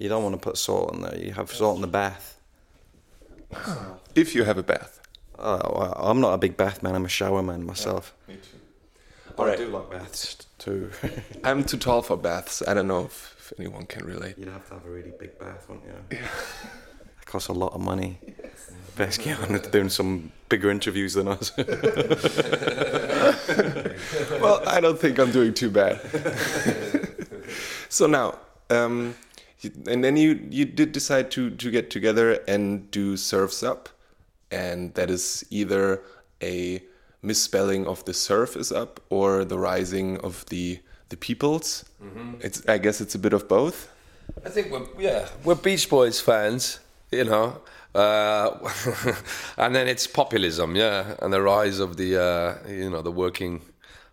You 0.00 0.08
don't 0.08 0.24
want 0.24 0.34
to 0.34 0.40
put 0.40 0.58
salt 0.58 0.94
in 0.94 1.02
there. 1.02 1.16
You 1.16 1.32
have 1.34 1.52
salt 1.52 1.76
in 1.76 1.82
the 1.82 1.94
bath. 2.02 2.40
If 4.16 4.34
you 4.34 4.42
have 4.42 4.58
a 4.58 4.64
bath. 4.64 5.00
Oh, 5.38 5.60
well, 5.78 5.94
I'm 5.96 6.20
not 6.20 6.34
a 6.34 6.38
big 6.38 6.56
bath 6.56 6.82
man. 6.82 6.96
I'm 6.96 7.04
a 7.04 7.14
shower 7.20 7.40
man 7.40 7.64
myself. 7.64 8.14
Me 8.26 8.34
too. 8.34 9.42
I 9.42 9.54
do 9.54 9.68
like 9.68 9.90
baths 9.92 10.38
too. 10.58 10.90
I'm 11.44 11.62
too 11.62 11.76
tall 11.76 12.02
for 12.02 12.16
baths. 12.16 12.64
I 12.66 12.74
don't 12.74 12.88
know 12.88 13.04
if, 13.04 13.36
if 13.38 13.52
anyone 13.60 13.86
can 13.86 14.04
relate. 14.04 14.36
You'd 14.38 14.48
have 14.48 14.66
to 14.70 14.74
have 14.74 14.84
a 14.84 14.90
really 14.90 15.12
big 15.20 15.38
bath, 15.38 15.68
wouldn't 15.68 15.86
you? 15.86 16.18
It 16.18 16.20
costs 17.32 17.48
a 17.48 17.52
lot 17.52 17.72
of 17.72 17.80
money. 17.80 18.18
Best 18.96 19.22
get 19.22 19.40
on 19.40 19.52
with 19.52 19.72
doing 19.72 19.88
some 19.88 20.30
bigger 20.50 20.70
interviews 20.70 21.14
than 21.14 21.28
us. 21.28 21.50
well, 24.42 24.62
I 24.66 24.80
don't 24.80 24.98
think 24.98 25.18
I'm 25.18 25.32
doing 25.32 25.54
too 25.54 25.70
bad. 25.70 25.98
so 27.88 28.06
now, 28.06 28.38
um, 28.68 29.14
and 29.86 30.04
then 30.04 30.18
you 30.18 30.46
you 30.50 30.66
did 30.66 30.92
decide 30.92 31.30
to 31.30 31.48
to 31.50 31.70
get 31.70 31.88
together 31.88 32.32
and 32.46 32.90
do 32.90 33.16
Serfs 33.16 33.62
Up, 33.62 33.88
and 34.50 34.92
that 34.92 35.08
is 35.10 35.42
either 35.48 36.02
a 36.42 36.82
misspelling 37.22 37.86
of 37.86 38.04
the 38.04 38.12
surf 38.12 38.56
is 38.56 38.70
up 38.72 39.00
or 39.08 39.44
the 39.44 39.58
rising 39.58 40.18
of 40.18 40.44
the 40.46 40.80
the 41.08 41.16
peoples. 41.16 41.86
It's 42.40 42.60
I 42.68 42.76
guess 42.76 43.00
it's 43.00 43.14
a 43.14 43.18
bit 43.18 43.32
of 43.32 43.48
both. 43.48 43.88
I 44.44 44.50
think 44.50 44.70
we're 44.70 44.86
yeah 44.98 45.28
we're 45.44 45.54
Beach 45.54 45.88
Boys 45.88 46.20
fans, 46.20 46.80
you 47.18 47.24
know, 47.24 47.60
uh, 47.94 48.58
and 49.56 49.74
then 49.74 49.88
it's 49.88 50.06
populism, 50.06 50.76
yeah, 50.76 51.14
and 51.20 51.32
the 51.32 51.42
rise 51.42 51.78
of 51.78 51.96
the 51.96 52.20
uh, 52.20 52.68
you 52.68 52.90
know 52.90 53.02
the 53.02 53.12
working 53.12 53.60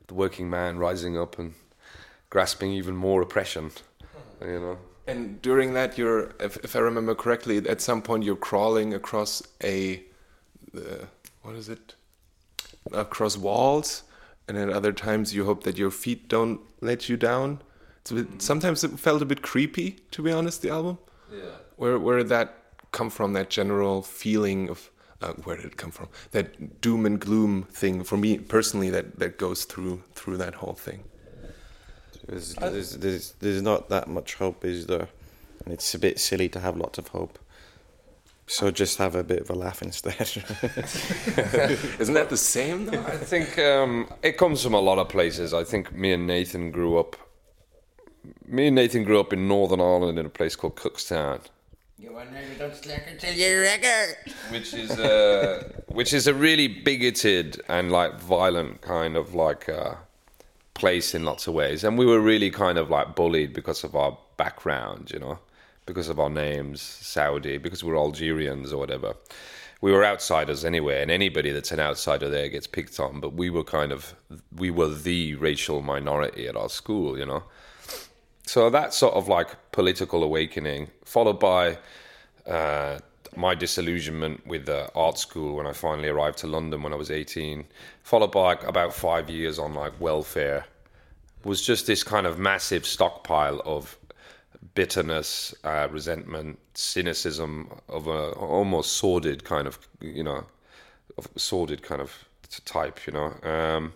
the 0.07 0.13
working 0.13 0.49
man 0.49 0.77
rising 0.77 1.17
up 1.17 1.39
and 1.39 1.53
grasping 2.29 2.71
even 2.71 2.95
more 2.95 3.21
oppression, 3.21 3.71
you 4.41 4.59
know. 4.59 4.77
And 5.07 5.41
during 5.41 5.73
that, 5.73 5.97
you're, 5.97 6.35
if, 6.39 6.57
if 6.57 6.75
I 6.75 6.79
remember 6.79 7.15
correctly, 7.15 7.57
at 7.57 7.81
some 7.81 8.01
point 8.01 8.23
you're 8.23 8.35
crawling 8.35 8.93
across 8.93 9.41
a, 9.63 10.03
uh, 10.77 11.05
what 11.41 11.55
is 11.55 11.67
it? 11.67 11.95
Across 12.91 13.37
walls, 13.37 14.03
and 14.47 14.55
at 14.55 14.69
other 14.69 14.93
times 14.93 15.33
you 15.33 15.45
hope 15.45 15.63
that 15.63 15.79
your 15.79 15.89
feet 15.89 16.27
don't 16.27 16.61
let 16.81 17.09
you 17.09 17.17
down. 17.17 17.61
It's 18.01 18.11
a 18.11 18.15
bit, 18.15 18.41
sometimes 18.41 18.83
it 18.83 18.99
felt 18.99 19.23
a 19.23 19.25
bit 19.25 19.41
creepy, 19.41 19.99
to 20.11 20.21
be 20.21 20.31
honest. 20.31 20.61
The 20.61 20.69
album. 20.69 20.99
Yeah. 21.31 21.41
Where 21.75 21.97
where 21.97 22.23
that 22.23 22.58
come 22.91 23.09
from? 23.09 23.33
That 23.33 23.49
general 23.49 24.01
feeling 24.01 24.69
of 24.69 24.89
uh, 25.21 25.33
where 25.43 25.57
did 25.57 25.65
it 25.65 25.77
come 25.77 25.91
from? 25.91 26.07
That 26.31 26.81
doom 26.81 27.05
and 27.05 27.19
gloom 27.19 27.63
thing 27.63 28.03
for 28.03 28.17
me 28.17 28.37
personally 28.37 28.89
that 28.89 29.19
that 29.19 29.37
goes 29.37 29.65
through 29.65 30.03
through 30.13 30.37
that 30.37 30.55
whole 30.55 30.73
thing. 30.73 31.03
there's, 32.27 32.55
there's, 32.55 32.91
there's, 32.97 33.31
there's 33.39 33.61
not 33.61 33.89
that 33.89 34.07
much 34.07 34.35
hope, 34.35 34.63
is 34.63 34.85
there? 34.85 35.07
And 35.65 35.73
it's 35.73 35.93
a 35.93 35.99
bit 35.99 36.19
silly 36.19 36.47
to 36.49 36.59
have 36.59 36.77
lots 36.77 36.97
of 36.97 37.09
hope. 37.09 37.39
So 38.49 38.71
just 38.71 38.97
have 38.97 39.13
a 39.13 39.23
bit 39.23 39.41
of 39.41 39.49
a 39.51 39.53
laugh 39.53 39.81
instead. 39.89 40.19
Isn't 41.99 42.15
that 42.15 42.29
the 42.29 42.37
same 42.37 42.85
though? 42.85 43.01
I 43.01 43.17
think 43.17 43.59
um, 43.59 44.11
it 44.23 44.37
comes 44.37 44.63
from 44.63 44.73
a 44.73 44.79
lot 44.79 44.97
of 44.97 45.07
places. 45.07 45.53
I 45.53 45.63
think 45.63 45.93
me 45.93 46.13
and 46.13 46.25
Nathan 46.25 46.71
grew 46.71 46.97
up. 46.97 47.15
Me 48.47 48.67
and 48.67 48.75
Nathan 48.75 49.03
grew 49.03 49.19
up 49.19 49.33
in 49.33 49.47
Northern 49.47 49.79
Ireland 49.79 50.17
in 50.17 50.25
a 50.25 50.29
place 50.29 50.55
called 50.55 50.75
Cookstown, 50.75 51.41
You 52.01 52.11
don't 52.57 52.75
slack 52.75 53.07
until 53.11 53.33
you 53.33 53.59
record. 53.59 54.15
which 54.51 54.73
is 54.73 54.91
uh, 54.91 55.69
which 55.87 56.13
is 56.13 56.27
a 56.27 56.33
really 56.33 56.67
bigoted 56.67 57.61
and 57.67 57.91
like 57.91 58.19
violent 58.19 58.79
kind 58.81 59.17
of 59.17 59.35
like 59.35 59.67
uh, 59.67 59.95
place 60.75 61.13
in 61.13 61.25
lots 61.25 61.47
of 61.47 61.53
ways. 61.53 61.83
And 61.83 61.97
we 61.97 62.05
were 62.05 62.21
really 62.21 62.51
kind 62.51 62.77
of 62.77 62.89
like 62.89 63.15
bullied 63.15 63.53
because 63.53 63.83
of 63.83 63.95
our 63.95 64.17
background, 64.37 65.11
you 65.11 65.19
know, 65.19 65.39
because 65.85 66.07
of 66.07 66.21
our 66.21 66.29
names, 66.29 66.81
Saoudi, 66.81 67.57
because 67.57 67.83
we're 67.83 67.97
Algerians 67.97 68.71
or 68.71 68.77
whatever. 68.77 69.13
We 69.81 69.91
were 69.91 70.05
outsiders 70.05 70.63
anyway, 70.63 71.01
and 71.01 71.11
anybody 71.11 71.51
that's 71.51 71.71
an 71.71 71.79
outsider 71.81 72.29
there 72.29 72.47
gets 72.47 72.67
picked 72.67 72.97
on. 72.99 73.19
But 73.19 73.33
we 73.33 73.49
were 73.49 73.63
kind 73.65 73.91
of 73.91 74.15
we 74.55 74.71
were 74.71 74.89
the 74.89 75.35
racial 75.35 75.81
minority 75.81 76.47
at 76.47 76.55
our 76.55 76.69
school, 76.69 77.17
you 77.19 77.25
know. 77.25 77.43
So 78.49 78.71
that 78.71 78.95
sort 78.95 79.13
of 79.13 79.27
like 79.27 79.49
political 79.71 80.23
awakening, 80.23 80.89
followed 81.05 81.39
by 81.39 81.77
uh, 82.47 82.97
my 83.35 83.53
disillusionment 83.53 84.43
with 84.47 84.65
the 84.65 84.91
art 84.95 85.19
school 85.19 85.57
when 85.57 85.67
I 85.67 85.71
finally 85.71 86.07
arrived 86.07 86.39
to 86.39 86.47
London 86.47 86.81
when 86.81 86.91
I 86.91 86.95
was 86.95 87.11
18, 87.11 87.63
followed 88.01 88.31
by 88.31 88.53
about 88.53 88.95
five 88.95 89.29
years 89.29 89.59
on 89.59 89.75
like 89.75 89.93
welfare, 90.01 90.65
was 91.43 91.61
just 91.61 91.85
this 91.85 92.03
kind 92.03 92.25
of 92.25 92.39
massive 92.39 92.87
stockpile 92.87 93.61
of 93.65 93.95
bitterness, 94.73 95.53
uh, 95.63 95.87
resentment, 95.91 96.57
cynicism 96.73 97.69
of 97.87 98.07
a 98.07 98.31
almost 98.31 98.93
sordid 98.93 99.43
kind 99.43 99.67
of, 99.67 99.77
you 100.01 100.23
know, 100.23 100.43
of 101.19 101.27
sordid 101.35 101.83
kind 101.83 102.01
of 102.01 102.11
type, 102.65 102.99
you 103.05 103.13
know. 103.13 103.31
Um, 103.43 103.93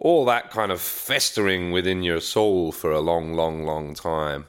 all 0.00 0.24
that 0.24 0.50
kind 0.50 0.72
of 0.72 0.80
festering 0.80 1.72
within 1.72 2.02
your 2.02 2.20
soul 2.20 2.72
for 2.72 2.90
a 2.90 3.00
long, 3.00 3.34
long, 3.34 3.64
long 3.64 3.94
time. 3.94 4.46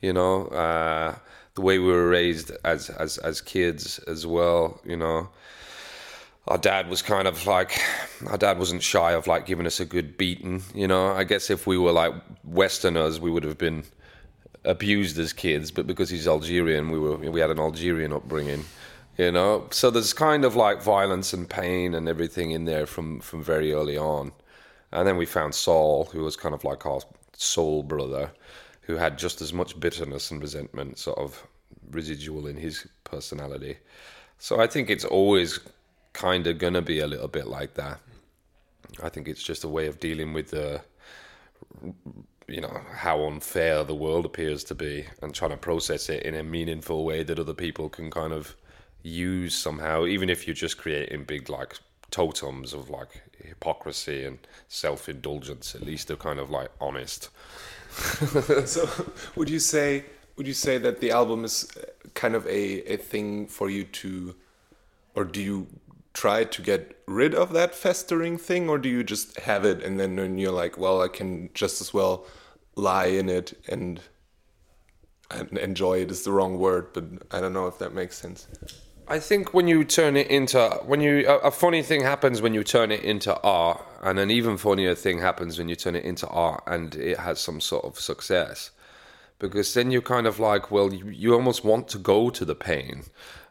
You 0.00 0.12
know, 0.12 0.46
uh, 0.46 1.14
the 1.54 1.60
way 1.60 1.78
we 1.78 1.86
were 1.86 2.08
raised 2.08 2.50
as 2.64 2.90
as 2.90 3.18
as 3.18 3.40
kids 3.40 3.98
as 4.00 4.26
well. 4.26 4.80
You 4.84 4.96
know, 4.96 5.28
our 6.48 6.58
dad 6.58 6.88
was 6.88 7.02
kind 7.02 7.28
of 7.28 7.46
like 7.46 7.80
our 8.26 8.38
dad 8.38 8.58
wasn't 8.58 8.82
shy 8.82 9.12
of 9.12 9.26
like 9.26 9.46
giving 9.46 9.66
us 9.66 9.78
a 9.78 9.84
good 9.84 10.16
beating. 10.16 10.62
You 10.74 10.88
know, 10.88 11.12
I 11.12 11.24
guess 11.24 11.50
if 11.50 11.66
we 11.66 11.78
were 11.78 11.92
like 11.92 12.14
Westerners, 12.42 13.20
we 13.20 13.30
would 13.30 13.44
have 13.44 13.58
been 13.58 13.84
abused 14.64 15.18
as 15.18 15.34
kids, 15.34 15.70
but 15.70 15.86
because 15.86 16.08
he's 16.08 16.26
Algerian, 16.26 16.90
we 16.90 16.98
were 16.98 17.16
we 17.16 17.40
had 17.40 17.50
an 17.50 17.60
Algerian 17.60 18.12
upbringing. 18.12 18.64
You 19.18 19.30
know, 19.30 19.68
so 19.70 19.90
there's 19.90 20.12
kind 20.12 20.44
of 20.44 20.56
like 20.56 20.82
violence 20.82 21.32
and 21.32 21.48
pain 21.48 21.94
and 21.94 22.08
everything 22.08 22.50
in 22.50 22.64
there 22.64 22.86
from 22.86 23.20
from 23.20 23.44
very 23.44 23.72
early 23.72 23.98
on. 23.98 24.32
And 24.94 25.06
then 25.06 25.16
we 25.16 25.26
found 25.26 25.54
Saul, 25.54 26.04
who 26.12 26.22
was 26.22 26.36
kind 26.36 26.54
of 26.54 26.64
like 26.64 26.86
our 26.86 27.00
soul 27.36 27.82
brother, 27.82 28.30
who 28.82 28.94
had 28.94 29.18
just 29.18 29.42
as 29.42 29.52
much 29.52 29.78
bitterness 29.78 30.30
and 30.30 30.40
resentment 30.40 30.98
sort 30.98 31.18
of 31.18 31.46
residual 31.90 32.46
in 32.46 32.56
his 32.56 32.86
personality. 33.02 33.76
So 34.38 34.60
I 34.60 34.66
think 34.66 34.88
it's 34.88 35.04
always 35.04 35.58
kind 36.12 36.46
of 36.46 36.58
going 36.58 36.74
to 36.74 36.82
be 36.82 37.00
a 37.00 37.06
little 37.06 37.28
bit 37.28 37.48
like 37.48 37.74
that. 37.74 37.98
I 39.02 39.08
think 39.08 39.26
it's 39.26 39.42
just 39.42 39.64
a 39.64 39.68
way 39.68 39.88
of 39.88 39.98
dealing 39.98 40.32
with 40.32 40.50
the, 40.50 40.80
you 42.46 42.60
know, 42.60 42.80
how 42.92 43.24
unfair 43.24 43.82
the 43.82 43.94
world 43.94 44.24
appears 44.24 44.62
to 44.64 44.74
be 44.74 45.06
and 45.22 45.34
trying 45.34 45.50
to 45.50 45.56
process 45.56 46.08
it 46.08 46.22
in 46.22 46.36
a 46.36 46.44
meaningful 46.44 47.04
way 47.04 47.24
that 47.24 47.40
other 47.40 47.54
people 47.54 47.88
can 47.88 48.10
kind 48.10 48.32
of 48.32 48.54
use 49.02 49.54
somehow, 49.56 50.06
even 50.06 50.30
if 50.30 50.46
you're 50.46 50.54
just 50.54 50.78
creating 50.78 51.24
big, 51.24 51.50
like, 51.50 51.78
totems 52.14 52.72
of 52.72 52.88
like 52.90 53.08
hypocrisy 53.42 54.24
and 54.24 54.38
self 54.68 55.08
indulgence. 55.08 55.74
At 55.74 55.82
least 55.82 56.06
they're 56.06 56.16
kind 56.16 56.38
of 56.38 56.48
like 56.48 56.70
honest. 56.80 57.28
so 58.66 58.88
would 59.34 59.50
you 59.50 59.58
say 59.58 60.04
would 60.36 60.46
you 60.46 60.54
say 60.54 60.78
that 60.78 61.00
the 61.00 61.10
album 61.10 61.44
is 61.44 61.68
uh, 61.76 62.08
kind 62.14 62.34
of 62.36 62.46
a, 62.46 62.92
a 62.92 62.96
thing 62.96 63.48
for 63.48 63.68
you 63.68 63.84
to 63.84 64.34
or 65.16 65.24
do 65.24 65.42
you 65.42 65.66
try 66.12 66.44
to 66.44 66.62
get 66.62 66.96
rid 67.06 67.34
of 67.34 67.52
that 67.52 67.74
festering 67.74 68.38
thing 68.38 68.68
or 68.68 68.78
do 68.78 68.88
you 68.88 69.02
just 69.02 69.38
have 69.40 69.64
it 69.64 69.82
and 69.82 69.98
then 69.98 70.16
when 70.16 70.38
you're 70.38 70.52
like 70.52 70.78
well 70.78 71.02
i 71.02 71.08
can 71.08 71.50
just 71.54 71.80
as 71.80 71.94
well 71.94 72.26
lie 72.74 73.06
in 73.06 73.28
it 73.28 73.56
and 73.68 74.00
and 75.30 75.56
enjoy 75.58 75.98
it 76.00 76.10
is 76.10 76.22
the 76.24 76.32
wrong 76.32 76.58
word 76.58 76.92
but 76.92 77.04
i 77.30 77.40
don't 77.40 77.52
know 77.52 77.68
if 77.68 77.78
that 77.78 77.92
makes 77.92 78.16
sense 78.16 78.48
I 79.06 79.18
think 79.18 79.52
when 79.52 79.68
you 79.68 79.84
turn 79.84 80.16
it 80.16 80.28
into 80.28 80.80
when 80.86 81.00
you 81.00 81.28
a, 81.28 81.38
a 81.38 81.50
funny 81.50 81.82
thing 81.82 82.02
happens 82.02 82.40
when 82.40 82.54
you 82.54 82.64
turn 82.64 82.90
it 82.90 83.02
into 83.02 83.38
art, 83.42 83.84
and 84.02 84.18
an 84.18 84.30
even 84.30 84.56
funnier 84.56 84.94
thing 84.94 85.18
happens 85.18 85.58
when 85.58 85.68
you 85.68 85.76
turn 85.76 85.94
it 85.94 86.04
into 86.04 86.26
art 86.28 86.62
and 86.66 86.94
it 86.94 87.18
has 87.18 87.38
some 87.38 87.60
sort 87.60 87.84
of 87.84 88.00
success, 88.00 88.70
because 89.38 89.74
then 89.74 89.90
you're 89.90 90.00
kind 90.00 90.26
of 90.26 90.38
like, 90.38 90.70
well, 90.70 90.92
you, 90.92 91.08
you 91.10 91.34
almost 91.34 91.64
want 91.64 91.88
to 91.88 91.98
go 91.98 92.30
to 92.30 92.46
the 92.46 92.54
pain, 92.54 93.04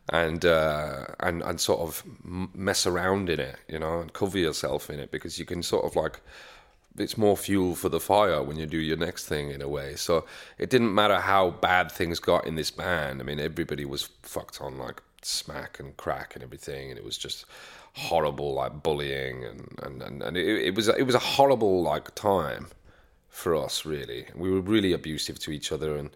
and 0.10 0.44
uh, 0.44 1.06
and 1.20 1.44
and 1.44 1.62
sort 1.62 1.82
of 1.82 2.04
mess 2.24 2.88
around 2.88 3.30
in 3.30 3.40
it, 3.40 3.58
you 3.68 3.78
know, 3.78 4.00
and 4.00 4.12
cover 4.14 4.40
yourself 4.40 4.90
in 4.90 5.00
it 5.00 5.12
because 5.12 5.38
you 5.38 5.46
can 5.46 5.62
sort 5.62 5.86
of 5.86 5.96
like 5.96 6.20
it's 6.98 7.18
more 7.18 7.38
fuel 7.38 7.76
for 7.76 7.90
the 7.90 8.00
fire 8.00 8.42
when 8.42 8.58
you 8.58 8.66
do 8.66 8.78
your 8.78 8.98
next 8.98 9.28
thing 9.28 9.52
in 9.52 9.62
a 9.62 9.68
way. 9.68 9.96
So 9.96 10.26
it 10.58 10.70
didn't 10.72 10.94
matter 10.94 11.20
how 11.20 11.52
bad 11.52 11.92
things 11.92 12.20
got 12.20 12.46
in 12.48 12.56
this 12.56 12.72
band. 12.72 13.20
I 13.22 13.24
mean, 13.24 13.40
everybody 13.40 13.86
was 13.86 14.10
fucked 14.24 14.60
on 14.62 14.78
like 14.78 15.02
smack 15.26 15.80
and 15.80 15.96
crack 15.98 16.36
and 16.36 16.44
everything, 16.44 16.90
and 16.90 16.98
it 16.98 17.06
was 17.06 17.18
just 17.18 17.46
horrible, 17.96 18.54
like 18.54 18.84
bullying, 18.84 19.44
and 19.44 19.80
and 19.84 20.02
and, 20.02 20.24
and 20.24 20.38
it, 20.38 20.68
it 20.68 20.76
was 20.76 20.88
it 20.88 21.04
was 21.04 21.16
a 21.16 21.20
horrible 21.20 21.82
like 21.82 22.14
time 22.16 22.68
for 23.30 23.56
us. 23.56 23.86
Really, 23.86 24.28
we 24.36 24.52
were 24.52 24.62
really 24.62 24.94
abusive 24.94 25.40
to 25.40 25.52
each 25.52 25.72
other, 25.72 25.96
and 25.96 26.10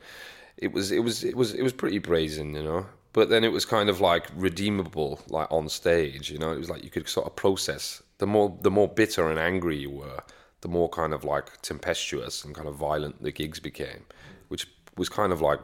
it 0.58 0.72
was 0.72 0.92
it 0.92 1.00
was 1.00 1.24
it 1.24 1.36
was 1.36 1.54
it 1.54 1.64
was 1.64 1.74
pretty 1.74 2.00
brazen, 2.00 2.54
you 2.54 2.64
know. 2.64 2.86
But 3.14 3.30
then 3.30 3.44
it 3.44 3.52
was 3.52 3.66
kind 3.66 3.90
of 3.90 4.00
like 4.00 4.28
redeemable, 4.36 5.22
like 5.30 5.52
on 5.52 5.70
stage, 5.70 6.30
you 6.30 6.38
know. 6.38 6.52
It 6.52 6.60
was 6.60 6.70
like 6.70 6.84
you 6.84 6.90
could 6.90 7.10
sort 7.10 7.26
of 7.26 7.36
process 7.36 8.04
the 8.18 8.28
more 8.28 8.58
the 8.62 8.72
more 8.72 8.88
bitter 8.88 9.30
and 9.30 9.40
angry 9.40 9.78
you 9.78 9.90
were, 9.90 10.24
the 10.62 10.68
more 10.68 10.90
kind 10.90 11.14
of 11.14 11.24
like 11.24 11.62
tempestuous 11.62 12.44
and 12.44 12.56
kind 12.56 12.68
of 12.68 12.76
violent 12.76 13.22
the 13.22 13.32
gigs 13.32 13.60
became, 13.60 14.06
which 14.48 14.68
was 14.96 15.10
kind 15.10 15.32
of 15.32 15.42
like 15.42 15.64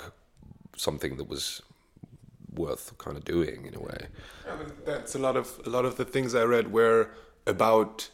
something 0.77 1.17
that 1.17 1.27
was 1.27 1.62
worth 2.55 2.98
kind 2.98 3.17
of 3.17 3.25
doing 3.25 3.65
in 3.65 3.75
a 3.75 3.79
way. 3.79 4.07
Yeah, 4.45 4.55
but 4.57 4.86
that's 4.86 5.15
a 5.15 5.19
lot 5.19 5.36
of 5.36 5.60
a 5.65 5.69
lot 5.69 5.86
of 5.86 5.98
the 5.98 6.05
things 6.05 6.36
I 6.36 6.43
read 6.43 6.72
were 6.72 7.10
about 7.45 8.10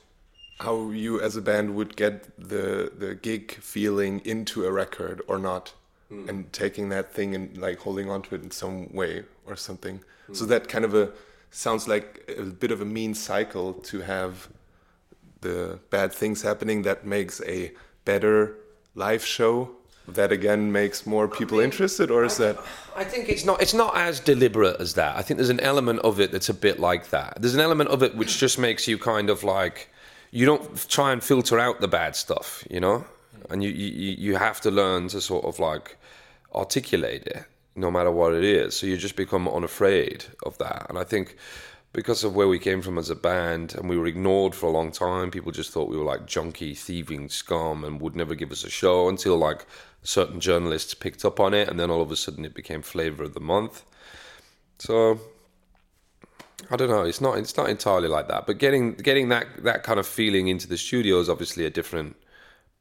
how 0.59 0.91
you 0.91 1.21
as 1.21 1.35
a 1.35 1.41
band 1.41 1.75
would 1.75 1.95
get 1.95 2.37
the 2.37 2.91
the 2.97 3.15
gig 3.15 3.53
feeling 3.53 4.21
into 4.25 4.65
a 4.65 4.71
record 4.71 5.21
or 5.27 5.39
not, 5.39 5.73
hmm. 6.09 6.27
and 6.29 6.51
taking 6.53 6.89
that 6.89 7.13
thing 7.13 7.35
and 7.35 7.57
like 7.57 7.79
holding 7.79 8.09
on 8.09 8.21
to 8.23 8.35
it 8.35 8.43
in 8.43 8.51
some 8.51 8.93
way 8.93 9.23
or 9.45 9.55
something. 9.55 10.01
So 10.31 10.45
that 10.45 10.67
kind 10.67 10.85
of 10.85 10.93
a 10.93 11.11
sounds 11.49 11.87
like 11.87 12.31
a 12.37 12.43
bit 12.43 12.71
of 12.71 12.81
a 12.81 12.85
mean 12.85 13.13
cycle 13.13 13.73
to 13.73 14.01
have 14.01 14.49
the 15.41 15.79
bad 15.89 16.13
things 16.13 16.41
happening 16.41 16.83
that 16.83 17.05
makes 17.05 17.41
a 17.47 17.71
better 18.05 18.55
live 18.95 19.25
show 19.25 19.71
that 20.15 20.31
again 20.31 20.71
makes 20.71 21.05
more 21.05 21.27
people 21.27 21.59
interested 21.59 22.11
or 22.11 22.23
is 22.23 22.37
that 22.37 22.57
I 22.95 23.03
think 23.03 23.29
it's 23.29 23.45
not 23.45 23.61
it's 23.61 23.73
not 23.73 23.95
as 23.95 24.19
deliberate 24.19 24.79
as 24.81 24.93
that. 24.95 25.15
I 25.15 25.21
think 25.21 25.37
there's 25.37 25.49
an 25.49 25.61
element 25.61 25.99
of 25.99 26.19
it 26.19 26.31
that's 26.31 26.49
a 26.49 26.53
bit 26.53 26.79
like 26.79 27.09
that. 27.11 27.37
There's 27.39 27.55
an 27.55 27.61
element 27.61 27.89
of 27.89 28.03
it 28.03 28.15
which 28.15 28.37
just 28.39 28.59
makes 28.59 28.87
you 28.87 28.97
kind 28.97 29.29
of 29.29 29.43
like 29.43 29.89
you 30.31 30.45
don't 30.45 30.89
try 30.89 31.11
and 31.11 31.23
filter 31.23 31.59
out 31.59 31.81
the 31.81 31.87
bad 31.87 32.15
stuff, 32.15 32.63
you 32.69 32.79
know, 32.79 33.05
and 33.49 33.63
you 33.63 33.69
you, 33.69 34.15
you 34.17 34.35
have 34.35 34.61
to 34.61 34.71
learn 34.71 35.07
to 35.09 35.21
sort 35.21 35.45
of 35.45 35.59
like 35.59 35.97
articulate 36.53 37.25
it, 37.27 37.45
no 37.75 37.89
matter 37.89 38.11
what 38.11 38.33
it 38.33 38.43
is. 38.43 38.75
So 38.75 38.87
you 38.87 38.97
just 38.97 39.15
become 39.15 39.47
unafraid 39.47 40.25
of 40.43 40.57
that, 40.57 40.87
and 40.89 40.97
I 40.97 41.03
think. 41.03 41.37
Because 41.91 42.23
of 42.23 42.35
where 42.35 42.47
we 42.47 42.59
came 42.59 42.83
from 42.83 42.99
as 42.99 43.09
a 43.09 43.15
band, 43.15 43.73
and 43.73 43.89
we 43.89 43.97
were 43.97 44.05
ignored 44.05 44.53
for 44.53 44.67
a 44.67 44.71
long 44.71 44.91
time, 44.91 45.31
people 45.31 45.51
just 45.51 45.71
thought 45.71 45.89
we 45.89 45.97
were 45.97 46.03
like 46.03 46.27
junky, 46.27 46.77
thieving 46.77 47.29
scum, 47.29 47.83
and 47.83 47.99
would 47.99 48.15
never 48.15 48.35
give 48.35 48.51
us 48.51 48.63
a 48.63 48.69
show 48.69 49.09
until 49.09 49.37
like 49.37 49.65
certain 50.03 50.39
journalists 50.39 50.93
picked 50.93 51.25
up 51.25 51.39
on 51.39 51.53
it, 51.53 51.67
and 51.67 51.79
then 51.79 51.89
all 51.89 52.01
of 52.01 52.11
a 52.11 52.15
sudden 52.15 52.45
it 52.45 52.53
became 52.53 52.81
flavor 52.81 53.23
of 53.23 53.33
the 53.33 53.39
month. 53.39 53.83
So 54.79 55.19
I 56.71 56.75
don't 56.75 56.89
know. 56.89 57.03
It's 57.03 57.21
not. 57.21 57.37
It's 57.37 57.57
not 57.57 57.69
entirely 57.69 58.07
like 58.07 58.27
that. 58.27 58.45
But 58.45 58.57
getting 58.57 58.93
getting 58.93 59.29
that 59.29 59.47
that 59.63 59.83
kind 59.83 59.99
of 59.99 60.07
feeling 60.07 60.47
into 60.47 60.67
the 60.67 60.77
studio 60.77 61.19
is 61.19 61.29
obviously 61.29 61.65
a 61.65 61.69
different 61.69 62.15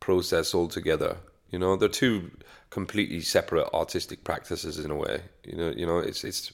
process 0.01 0.55
altogether. 0.55 1.17
You 1.51 1.59
know, 1.59 1.77
they're 1.77 1.89
two 1.89 2.31
completely 2.71 3.21
separate 3.21 3.69
artistic 3.73 4.25
practices 4.25 4.79
in 4.79 4.91
a 4.91 4.95
way. 4.95 5.23
You 5.45 5.57
know, 5.57 5.71
you 5.71 5.87
know, 5.87 5.99
it's 5.99 6.25
it's 6.25 6.53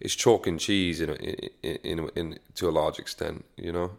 it's 0.00 0.14
chalk 0.14 0.46
and 0.46 0.60
cheese 0.60 1.00
in 1.00 1.10
a, 1.10 1.14
in, 1.14 1.78
in 1.82 2.10
in 2.14 2.38
to 2.56 2.68
a 2.68 2.72
large 2.72 2.98
extent. 2.98 3.44
You 3.56 3.72
know, 3.72 3.90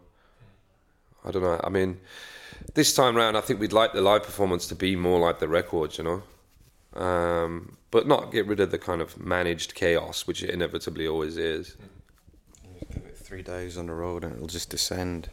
I 1.24 1.30
don't 1.30 1.42
know. 1.42 1.60
I 1.64 1.68
mean, 1.70 2.00
this 2.74 2.94
time 2.94 3.16
round, 3.16 3.36
I 3.36 3.40
think 3.40 3.60
we'd 3.60 3.72
like 3.72 3.92
the 3.92 4.00
live 4.00 4.22
performance 4.22 4.66
to 4.68 4.74
be 4.74 4.96
more 4.96 5.18
like 5.18 5.38
the 5.38 5.48
records. 5.48 5.98
You 5.98 6.04
know, 6.04 6.22
um, 7.00 7.76
but 7.90 8.06
not 8.06 8.32
get 8.32 8.46
rid 8.46 8.60
of 8.60 8.70
the 8.70 8.78
kind 8.78 9.00
of 9.00 9.18
managed 9.18 9.74
chaos, 9.74 10.26
which 10.26 10.42
it 10.42 10.50
inevitably 10.50 11.06
always 11.06 11.36
is. 11.36 11.76
Give 12.92 13.04
it 13.04 13.16
three 13.16 13.42
days 13.42 13.76
on 13.78 13.86
the 13.86 13.94
road 13.94 14.24
and 14.24 14.34
it'll 14.34 14.46
just 14.46 14.70
descend. 14.70 15.28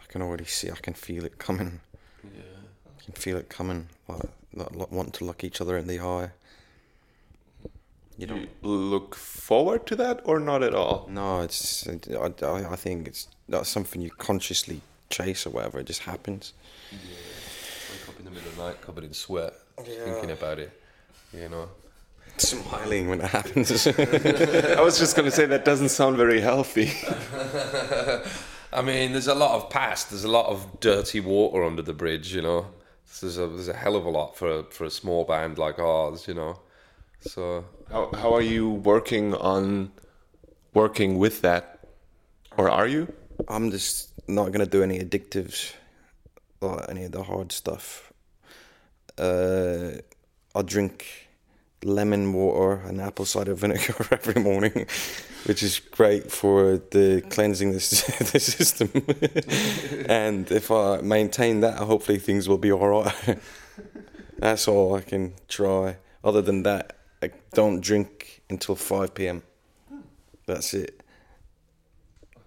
I 0.00 0.06
can 0.10 0.22
already 0.22 0.44
see. 0.44 0.70
I 0.70 0.76
can 0.76 0.94
feel 0.94 1.24
it 1.24 1.38
coming. 1.38 1.80
Yeah. 2.24 2.40
I 2.86 3.04
can 3.04 3.14
feel 3.14 3.36
it 3.36 3.48
coming. 3.48 3.88
Like, 4.08 4.22
not, 4.52 4.74
not 4.74 4.92
wanting 4.92 5.12
to 5.12 5.24
look 5.24 5.44
each 5.44 5.60
other 5.60 5.76
in 5.76 5.86
the 5.86 6.00
eye. 6.00 6.30
You 8.16 8.26
do 8.26 8.34
don't. 8.34 8.40
you 8.62 8.68
look 8.68 9.14
forward 9.14 9.86
to 9.86 9.96
that 9.96 10.20
or 10.24 10.40
not 10.40 10.64
at 10.64 10.74
all 10.74 11.08
No, 11.08 11.40
it's. 11.42 11.86
I, 11.86 12.32
I 12.42 12.72
I 12.72 12.76
think 12.76 13.06
it's 13.06 13.28
not 13.46 13.66
something 13.66 14.02
you 14.02 14.10
consciously 14.10 14.80
chase 15.10 15.46
or 15.46 15.50
whatever. 15.50 15.80
It 15.80 15.86
just 15.86 16.02
happens. 16.02 16.52
Yeah. 16.90 16.98
Wake 16.98 18.08
up 18.08 18.18
in 18.18 18.24
the 18.24 18.30
middle 18.30 18.48
of 18.48 18.56
the 18.56 18.62
night 18.62 18.80
covered 18.80 19.04
in 19.04 19.12
sweat, 19.12 19.54
thinking 19.82 20.30
about 20.30 20.58
it. 20.58 20.72
You 21.32 21.48
know. 21.48 21.68
Smiling 22.36 23.08
when 23.08 23.20
it 23.20 23.30
happens. 23.30 23.70
I 23.86 24.80
was 24.80 24.98
just 24.98 25.16
going 25.16 25.28
to 25.28 25.34
say 25.34 25.46
that 25.46 25.64
doesn't 25.64 25.88
sound 25.88 26.16
very 26.16 26.40
healthy. 26.40 26.92
I 28.72 28.82
mean, 28.82 29.12
there's 29.12 29.26
a 29.26 29.34
lot 29.34 29.56
of 29.56 29.70
past. 29.70 30.10
There's 30.10 30.24
a 30.24 30.28
lot 30.28 30.46
of 30.46 30.78
dirty 30.80 31.20
water 31.20 31.64
under 31.64 31.82
the 31.82 31.94
bridge. 31.94 32.34
You 32.34 32.42
know, 32.42 32.66
there's 33.20 33.38
a 33.38 33.46
there's 33.46 33.68
a 33.68 33.74
hell 33.74 33.96
of 33.96 34.04
a 34.04 34.10
lot 34.10 34.36
for 34.36 34.60
a, 34.60 34.62
for 34.64 34.84
a 34.84 34.90
small 34.90 35.24
band 35.24 35.58
like 35.58 35.78
ours. 35.78 36.28
You 36.28 36.34
know, 36.34 36.60
so 37.20 37.64
How, 37.90 38.10
how 38.14 38.34
are 38.34 38.42
you 38.42 38.70
working 38.70 39.34
on 39.34 39.90
working 40.74 41.18
with 41.18 41.40
that? 41.42 41.80
Or 42.56 42.68
are 42.70 42.86
you? 42.86 43.12
I'm 43.46 43.70
just 43.70 44.10
not 44.28 44.52
gonna 44.52 44.66
do 44.66 44.82
any 44.82 44.98
addictives, 44.98 45.74
like 46.60 46.88
any 46.88 47.04
of 47.04 47.12
the 47.12 47.22
hard 47.22 47.52
stuff. 47.52 48.12
Uh, 49.16 49.98
I 50.54 50.62
drink 50.62 51.28
lemon 51.84 52.32
water 52.32 52.82
and 52.86 53.00
apple 53.00 53.24
cider 53.24 53.54
vinegar 53.54 53.94
every 54.10 54.42
morning, 54.42 54.86
which 55.44 55.62
is 55.62 55.78
great 55.78 56.30
for 56.30 56.78
the 56.90 57.22
cleansing 57.30 57.72
the, 57.72 57.78
the 58.32 58.40
system. 58.40 58.90
and 60.08 60.50
if 60.50 60.70
I 60.70 61.00
maintain 61.00 61.60
that, 61.60 61.78
hopefully 61.78 62.18
things 62.18 62.48
will 62.48 62.58
be 62.58 62.72
all 62.72 62.88
right. 62.88 63.38
That's 64.38 64.68
all 64.68 64.94
I 64.94 65.00
can 65.00 65.34
try. 65.48 65.96
Other 66.24 66.42
than 66.42 66.62
that, 66.64 66.96
I 67.22 67.30
don't 67.52 67.80
drink 67.80 68.42
until 68.50 68.74
five 68.74 69.14
p.m. 69.14 69.42
That's 70.46 70.74
it. 70.74 71.02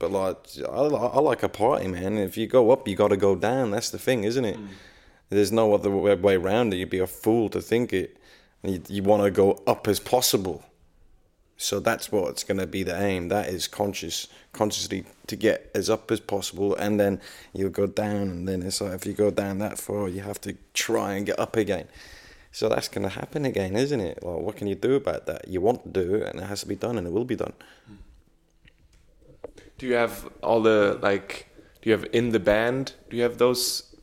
But 0.01 0.11
like, 0.11 0.37
I, 0.67 0.81
I 0.81 1.19
like 1.19 1.43
a 1.43 1.47
party, 1.47 1.87
man. 1.87 2.17
If 2.17 2.35
you 2.35 2.47
go 2.47 2.71
up, 2.71 2.87
you 2.87 2.95
got 2.95 3.09
to 3.09 3.17
go 3.17 3.35
down. 3.35 3.69
That's 3.69 3.91
the 3.91 3.99
thing, 3.99 4.23
isn't 4.23 4.43
it? 4.43 4.57
Mm. 4.57 4.69
There's 5.29 5.51
no 5.51 5.75
other 5.75 5.91
way 5.91 6.15
way 6.15 6.35
around 6.37 6.73
it. 6.73 6.77
You'd 6.77 6.89
be 6.89 6.97
a 6.97 7.05
fool 7.05 7.49
to 7.49 7.61
think 7.61 7.93
it. 7.93 8.17
You, 8.63 8.81
you 8.89 9.03
want 9.03 9.21
to 9.21 9.29
go 9.29 9.61
up 9.67 9.87
as 9.87 9.99
possible. 9.99 10.65
So 11.55 11.79
that's 11.79 12.11
what's 12.11 12.43
going 12.43 12.57
to 12.57 12.65
be 12.65 12.81
the 12.81 12.99
aim. 12.99 13.27
That 13.27 13.49
is 13.49 13.67
conscious, 13.67 14.27
consciously 14.53 15.05
to 15.27 15.35
get 15.35 15.69
as 15.75 15.87
up 15.87 16.09
as 16.09 16.19
possible, 16.19 16.75
and 16.75 16.99
then 16.99 17.21
you'll 17.53 17.69
go 17.69 17.85
down, 17.85 18.29
and 18.29 18.47
then 18.47 18.63
it's 18.63 18.81
like 18.81 18.93
if 18.93 19.05
you 19.05 19.13
go 19.13 19.29
down 19.29 19.59
that 19.59 19.77
far, 19.77 20.09
you 20.09 20.21
have 20.21 20.41
to 20.41 20.57
try 20.73 21.13
and 21.13 21.27
get 21.27 21.39
up 21.39 21.55
again. 21.55 21.87
So 22.51 22.69
that's 22.69 22.87
going 22.87 23.03
to 23.03 23.13
happen 23.21 23.45
again, 23.45 23.75
isn't 23.75 24.01
it? 24.01 24.17
Well, 24.23 24.41
what 24.41 24.55
can 24.55 24.65
you 24.65 24.73
do 24.73 24.95
about 24.95 25.27
that? 25.27 25.47
You 25.47 25.61
want 25.61 25.83
to 25.83 25.89
do 25.89 26.15
it, 26.15 26.23
and 26.29 26.39
it 26.39 26.47
has 26.47 26.61
to 26.61 26.67
be 26.67 26.75
done, 26.75 26.97
and 26.97 27.05
it 27.05 27.13
will 27.13 27.23
be 27.23 27.35
done. 27.35 27.53
Mm. 27.87 27.97
Do 29.81 29.87
you 29.87 29.95
have 29.95 30.29
all 30.43 30.61
the 30.61 30.99
like? 31.01 31.47
Do 31.81 31.89
you 31.89 31.93
have 31.97 32.05
in 32.13 32.29
the 32.29 32.39
band? 32.39 32.93
Do 33.09 33.17
you 33.17 33.23
have 33.23 33.39
those 33.39 33.95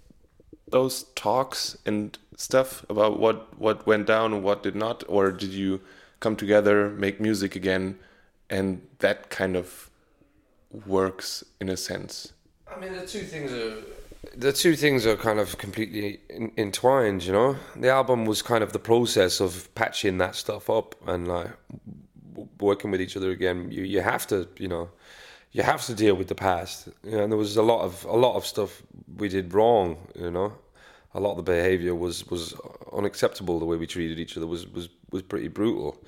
those 0.69 1.05
talks 1.15 1.79
and 1.87 2.19
stuff 2.37 2.85
about 2.91 3.21
what 3.21 3.57
what 3.61 3.87
went 3.87 4.09
down 4.09 4.33
and 4.33 4.43
what 4.43 4.65
did 4.65 4.75
not, 4.75 5.05
or 5.07 5.31
did 5.31 5.51
you 5.51 5.81
come 6.19 6.35
together, 6.35 6.91
make 6.91 7.21
music 7.21 7.55
again, 7.55 7.97
and 8.51 8.83
that 8.99 9.31
kind 9.31 9.55
of 9.55 9.89
works 10.85 11.45
in 11.61 11.69
a 11.69 11.77
sense? 11.77 12.33
I 12.67 12.81
mean, 12.81 12.95
the 12.95 13.07
two 13.07 13.23
things 13.23 13.53
are 13.53 13.77
the 14.37 14.53
two 14.53 14.75
things 14.75 15.07
are 15.07 15.15
kind 15.15 15.39
of 15.39 15.59
completely 15.59 16.19
in, 16.29 16.51
entwined. 16.57 17.23
You 17.23 17.33
know, 17.35 17.57
the 17.77 17.91
album 17.91 18.25
was 18.25 18.43
kind 18.43 18.65
of 18.65 18.73
the 18.73 18.81
process 18.81 19.39
of 19.39 19.73
patching 19.77 20.19
that 20.19 20.35
stuff 20.35 20.69
up 20.69 20.97
and 21.07 21.29
like 21.29 21.53
working 22.59 22.91
with 22.91 23.01
each 23.01 23.17
other 23.17 23.31
again. 23.31 23.71
You 23.71 23.85
you 23.85 24.01
have 24.01 24.27
to 24.27 24.49
you 24.57 24.67
know 24.67 24.89
you 25.53 25.63
have 25.63 25.85
to 25.87 25.95
deal 25.95 26.15
with 26.15 26.29
the 26.29 26.35
past. 26.35 26.89
You 27.05 27.13
know, 27.13 27.23
and 27.23 27.33
there 27.33 27.39
was 27.39 27.57
a 27.57 27.63
lot 27.63 27.83
of 27.83 28.05
a 28.05 28.17
lot 28.17 28.37
of 28.37 28.47
stuff 28.47 28.83
we 29.17 29.29
did 29.29 29.55
wrong. 29.55 29.97
You 30.15 30.31
know, 30.31 30.53
a 31.15 31.21
lot 31.21 31.33
of 31.33 31.37
the 31.39 31.43
behavior 31.43 31.95
was 31.95 32.27
was 32.29 32.55
unacceptable. 32.93 33.59
The 33.59 33.65
way 33.65 33.77
we 33.77 33.87
treated 33.87 34.19
each 34.19 34.37
other 34.37 34.47
was 34.47 34.67
was 34.67 34.89
was 35.11 35.23
pretty 35.23 35.49
brutal. 35.49 36.03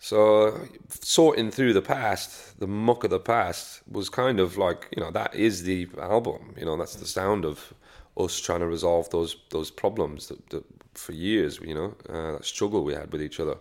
So 0.00 0.60
sorting 0.88 1.50
through 1.50 1.72
the 1.72 1.80
past, 1.80 2.60
the 2.60 2.66
muck 2.66 3.04
of 3.04 3.10
the 3.10 3.20
past, 3.20 3.80
was 3.90 4.08
kind 4.10 4.38
of 4.40 4.58
like 4.58 4.88
you 4.94 5.02
know 5.02 5.10
that 5.12 5.34
is 5.34 5.62
the 5.62 5.88
album. 6.00 6.54
You 6.58 6.66
know 6.66 6.76
that's 6.76 6.96
the 6.96 7.06
sound 7.06 7.44
of 7.44 7.72
us 8.16 8.38
trying 8.40 8.60
to 8.60 8.66
resolve 8.66 9.08
those 9.10 9.36
those 9.50 9.70
problems 9.70 10.28
that, 10.28 10.50
that 10.50 10.64
for 10.94 11.12
years. 11.12 11.60
You 11.60 11.74
know 11.74 11.94
uh, 12.08 12.32
that 12.32 12.44
struggle 12.44 12.84
we 12.84 12.94
had 12.94 13.12
with 13.12 13.22
each 13.22 13.40
other. 13.40 13.56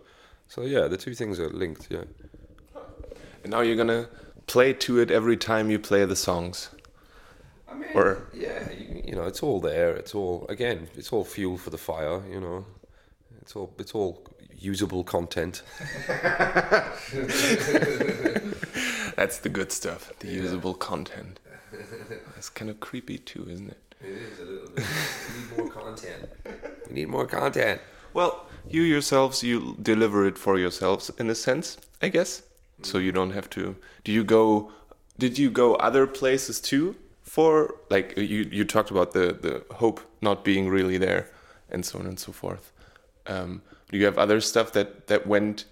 So 0.48 0.64
yeah, 0.64 0.88
the 0.88 0.98
two 0.98 1.14
things 1.14 1.40
are 1.40 1.50
linked. 1.50 1.88
Yeah. 1.90 2.04
And 3.44 3.52
now 3.52 3.62
you're 3.62 3.76
gonna 3.76 4.08
play 4.48 4.74
to 4.74 5.00
it 5.00 5.12
every 5.12 5.38
time 5.38 5.70
you 5.70 5.80
play 5.80 6.06
the 6.06 6.16
songs. 6.16 6.70
I 7.68 7.74
mean, 7.76 7.90
Or- 7.96 8.28
yeah, 8.34 8.70
you, 8.72 9.02
you 9.06 9.16
know, 9.16 9.24
it's 9.26 9.42
all 9.44 9.60
there. 9.60 9.94
It's 9.96 10.14
all 10.16 10.46
again, 10.50 10.88
it's 10.96 11.12
all 11.14 11.24
fuel 11.24 11.58
for 11.58 11.70
the 11.70 11.78
fire. 11.78 12.22
You 12.30 12.40
know, 12.40 12.66
it's 13.42 13.56
all 13.56 13.74
it's 13.80 13.94
all 13.96 14.24
usable 14.56 15.04
content. 15.04 15.64
That's 19.16 19.40
the 19.40 19.50
good 19.50 19.72
stuff, 19.72 20.12
the 20.20 20.28
usable 20.28 20.74
content. 20.74 21.40
That's 22.36 22.50
kind 22.50 22.70
of 22.70 22.80
creepy 22.80 23.18
too, 23.18 23.46
isn't 23.50 23.70
it? 23.70 23.96
It 24.02 24.08
is 24.10 24.40
a 24.40 24.46
little 24.46 24.70
bit. 24.70 24.86
We 24.86 25.40
need 25.40 25.58
more 25.58 25.70
content. 25.84 26.30
We 26.90 26.94
need 26.96 27.08
more 27.10 27.26
content. 27.26 27.82
Well, 28.14 28.46
you 28.70 28.82
yourselves, 28.84 29.42
you 29.42 29.78
deliver 29.82 30.28
it 30.28 30.38
for 30.38 30.60
yourselves 30.60 31.10
in 31.18 31.30
a 31.30 31.36
sense, 31.36 31.78
I 32.02 32.10
guess. 32.10 32.44
So 32.86 32.98
you 32.98 33.12
don't 33.12 33.32
have 33.32 33.50
to. 33.52 33.76
Do 34.04 34.12
you 34.12 34.24
go? 34.24 34.72
Did 35.18 35.38
you 35.38 35.50
go 35.52 35.76
other 35.76 36.08
places 36.08 36.60
too? 36.62 36.96
For 37.24 37.76
like 37.90 38.18
you, 38.18 38.48
you 38.52 38.66
talked 38.66 38.92
about 38.92 39.14
the 39.14 39.34
the 39.42 39.76
hope 39.76 40.02
not 40.22 40.44
being 40.44 40.70
really 40.70 40.98
there, 40.98 41.30
and 41.70 41.86
so 41.86 42.00
on 42.00 42.06
and 42.06 42.20
so 42.20 42.32
forth. 42.32 42.72
Um, 43.28 43.62
Do 43.90 43.98
you 43.98 44.06
have 44.06 44.18
other 44.18 44.42
stuff 44.42 44.72
that 44.74 45.08
that 45.08 45.26
went 45.28 45.66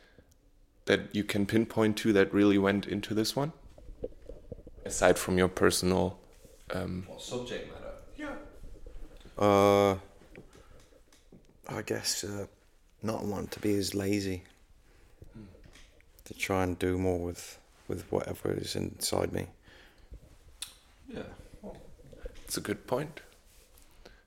that 0.86 1.00
you 1.14 1.24
can 1.24 1.46
pinpoint 1.46 1.98
to 1.98 2.14
that 2.14 2.34
really 2.34 2.58
went 2.58 2.88
into 2.88 3.14
this 3.14 3.36
one? 3.36 3.52
Aside 4.86 5.18
from 5.20 5.38
your 5.38 5.50
personal 5.50 6.18
um, 6.74 7.08
subject 7.20 7.72
matter? 7.74 7.94
yeah. 8.18 8.36
Uh, 9.38 9.96
I 11.70 11.82
guess 11.86 12.24
uh, 12.24 12.46
not 13.04 13.24
want 13.26 13.52
to 13.52 13.60
be 13.60 13.76
as 13.78 13.94
lazy. 13.94 14.44
To 16.32 16.38
try 16.38 16.64
and 16.64 16.80
do 16.80 16.98
more 16.98 17.20
with 17.20 17.60
with 17.90 18.10
whatever 18.10 18.54
is 18.54 18.74
inside 18.78 19.34
me. 19.34 19.48
Yeah. 21.14 21.24
It's 22.46 22.56
a 22.56 22.62
good 22.62 22.88
point. 22.88 23.20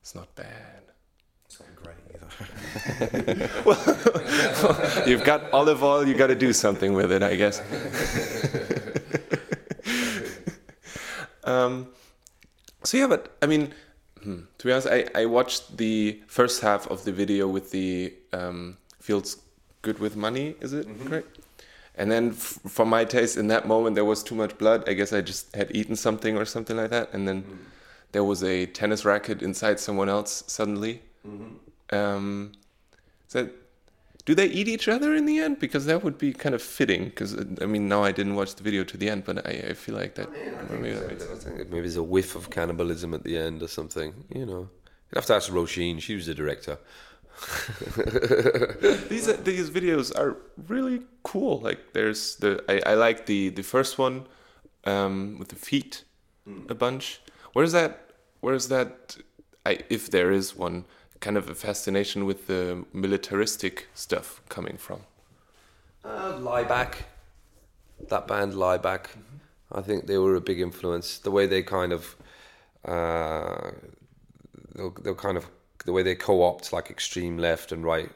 It's 0.02 0.14
not 0.14 0.34
bad. 0.34 0.82
It's 1.46 1.58
not 1.60 1.74
great 1.82 1.96
either. 2.12 3.48
Well, 3.64 5.06
you've 5.06 5.24
got 5.24 5.50
olive 5.50 5.82
oil, 5.82 6.06
you 6.06 6.12
got 6.14 6.26
to 6.26 6.34
do 6.34 6.52
something 6.52 6.92
with 6.92 7.10
it, 7.10 7.22
I 7.22 7.36
guess. 7.36 7.62
um, 11.44 11.88
so 12.82 12.98
yeah, 12.98 13.06
but 13.06 13.34
I 13.40 13.46
mean, 13.46 13.72
hmm, 14.22 14.40
to 14.58 14.66
be 14.66 14.72
honest, 14.72 14.88
I, 14.88 15.06
I 15.14 15.24
watched 15.24 15.78
the 15.78 16.20
first 16.26 16.60
half 16.60 16.86
of 16.88 17.04
the 17.04 17.12
video 17.12 17.48
with 17.48 17.70
the 17.70 18.12
um, 18.34 18.76
feels 19.00 19.38
good 19.80 20.00
with 20.00 20.16
money. 20.16 20.54
Is 20.60 20.74
it 20.74 20.86
correct? 21.06 21.38
And 21.96 22.10
then, 22.10 22.30
f- 22.30 22.58
for 22.66 22.84
my 22.84 23.04
taste, 23.04 23.36
in 23.36 23.46
that 23.48 23.68
moment, 23.68 23.94
there 23.94 24.04
was 24.04 24.22
too 24.22 24.34
much 24.34 24.58
blood. 24.58 24.88
I 24.88 24.94
guess 24.94 25.12
I 25.12 25.20
just 25.20 25.54
had 25.54 25.70
eaten 25.74 25.96
something 25.96 26.36
or 26.36 26.44
something 26.44 26.76
like 26.76 26.90
that. 26.90 27.12
And 27.12 27.28
then 27.28 27.42
mm-hmm. 27.42 27.56
there 28.12 28.24
was 28.24 28.42
a 28.42 28.66
tennis 28.66 29.04
racket 29.04 29.42
inside 29.42 29.78
someone 29.78 30.08
else 30.08 30.42
suddenly. 30.46 31.02
Mm-hmm. 31.26 31.94
Um, 31.94 32.52
so 33.28 33.48
do 34.24 34.34
they 34.34 34.46
eat 34.46 34.68
each 34.68 34.88
other 34.88 35.14
in 35.14 35.26
the 35.26 35.38
end? 35.38 35.58
Because 35.58 35.84
that 35.86 36.02
would 36.02 36.16
be 36.16 36.32
kind 36.32 36.54
of 36.54 36.62
fitting. 36.62 37.04
Because 37.06 37.34
uh, 37.34 37.44
I 37.60 37.66
mean, 37.66 37.88
now 37.88 38.02
I 38.02 38.12
didn't 38.12 38.36
watch 38.36 38.54
the 38.54 38.62
video 38.62 38.82
to 38.84 38.96
the 38.96 39.10
end, 39.10 39.24
but 39.24 39.46
I, 39.46 39.50
I 39.70 39.72
feel 39.74 39.94
like 39.94 40.14
that. 40.14 40.30
maybe 40.70 40.92
that 40.92 41.08
makes 41.08 41.24
I 41.24 41.34
think 41.36 41.70
maybe 41.70 41.82
there's 41.82 41.96
a 41.96 42.02
whiff 42.02 42.34
of 42.34 42.50
cannibalism 42.50 43.12
at 43.12 43.22
the 43.22 43.36
end 43.36 43.62
or 43.62 43.68
something. 43.68 44.14
You 44.34 44.46
know, 44.46 44.68
you'd 45.10 45.16
have 45.16 45.26
to 45.26 45.34
ask 45.34 45.50
Roisin. 45.50 46.00
She 46.00 46.14
was 46.14 46.26
the 46.26 46.34
director. 46.34 46.78
these 49.08 49.28
are- 49.28 49.36
these 49.42 49.70
videos 49.70 50.16
are 50.18 50.36
really 50.68 51.02
cool. 51.22 51.60
Like 51.60 51.92
there's 51.92 52.36
the 52.36 52.62
I, 52.68 52.92
I 52.92 52.94
like 52.94 53.26
the 53.26 53.50
the 53.50 53.62
first 53.62 53.98
one 53.98 54.26
um, 54.84 55.38
with 55.38 55.48
the 55.48 55.56
feet 55.56 56.04
a 56.68 56.74
bunch. 56.74 57.20
Where's 57.52 57.72
that? 57.72 58.10
Where's 58.40 58.68
that? 58.68 59.16
I 59.66 59.78
if 59.88 60.10
there 60.10 60.30
is 60.30 60.54
one 60.56 60.84
kind 61.20 61.36
of 61.36 61.48
a 61.48 61.54
fascination 61.54 62.26
with 62.26 62.46
the 62.46 62.84
militaristic 62.92 63.88
stuff 63.94 64.40
coming 64.48 64.76
from. 64.76 65.00
Uh, 66.04 66.34
Laibach, 66.38 66.96
that 68.10 68.26
band 68.28 68.52
Laibach, 68.52 69.06
I 69.72 69.80
think 69.80 70.06
they 70.06 70.18
were 70.18 70.34
a 70.34 70.40
big 70.40 70.60
influence. 70.60 71.18
The 71.18 71.30
way 71.30 71.46
they 71.46 71.62
kind 71.62 71.92
of, 71.94 72.14
uh, 72.84 73.70
they'll, 74.74 74.90
they'll 75.02 75.14
kind 75.14 75.38
of 75.38 75.46
the 75.84 75.92
way 75.92 76.02
they 76.02 76.14
co-opt 76.14 76.72
like 76.72 76.90
extreme 76.90 77.38
left 77.38 77.72
and 77.72 77.84
right 77.84 78.10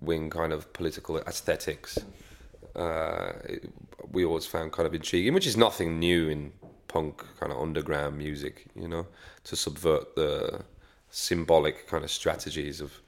wing 0.00 0.30
kind 0.30 0.52
of 0.52 0.72
political 0.72 1.18
aesthetics. 1.18 1.98
Uh, 2.74 3.32
it, 3.44 3.70
we 4.12 4.24
always 4.24 4.46
found 4.46 4.72
kind 4.72 4.86
of 4.86 4.94
intriguing, 4.94 5.34
which 5.34 5.46
is 5.46 5.56
nothing 5.56 5.98
new 5.98 6.28
in 6.28 6.52
punk 6.88 7.24
kind 7.38 7.52
of 7.52 7.58
underground 7.58 8.16
music, 8.16 8.66
you 8.74 8.88
know, 8.88 9.06
to 9.44 9.56
subvert 9.56 10.14
the 10.16 10.62
symbolic 11.10 11.86
kind 11.86 12.02
of 12.02 12.10
strategies 12.10 12.80
of, 12.80 13.00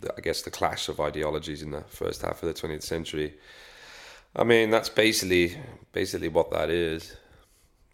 the, 0.00 0.12
I 0.16 0.20
guess, 0.20 0.42
the 0.42 0.50
clash 0.50 0.88
of 0.88 1.00
ideologies 1.00 1.62
in 1.62 1.70
the 1.70 1.82
first 1.82 2.22
half 2.22 2.42
of 2.42 2.48
the 2.52 2.54
20th 2.54 2.82
century. 2.82 3.34
I 4.34 4.44
mean, 4.44 4.70
that's 4.70 4.88
basically 4.88 5.56
basically 5.92 6.28
what 6.28 6.50
that 6.50 6.70
is. 6.70 7.16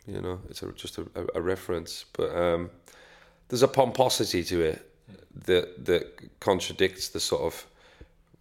You 0.07 0.23
know, 0.23 0.41
it's 0.49 0.63
a, 0.63 0.73
just 0.73 0.97
a, 0.99 1.07
a, 1.35 1.41
reference, 1.43 2.07
but 2.15 2.35
um, 2.35 2.71
there's 3.49 3.63
a 3.63 3.69
pomposity 3.69 4.43
to 4.45 4.63
it 4.63 4.88
that 5.47 5.85
that 5.87 6.41
contradicts 6.41 7.09
the 7.09 7.21
sort 7.21 7.43
of 7.43 7.67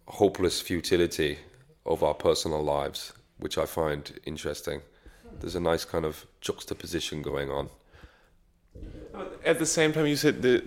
hopeless 0.06 0.60
futility 0.60 1.38
of 1.84 2.02
our 2.02 2.14
personal 2.14 2.62
lives, 2.62 3.12
which 3.38 3.58
I 3.58 3.66
find 3.66 4.18
interesting. 4.24 4.82
There's 5.40 5.54
a 5.54 5.60
nice 5.60 5.84
kind 5.84 6.04
of 6.04 6.26
juxtaposition 6.40 7.22
going 7.22 7.50
on. 7.50 7.68
At 9.44 9.58
the 9.58 9.66
same 9.66 9.92
time, 9.92 10.06
you 10.06 10.16
said 10.16 10.42
the. 10.42 10.64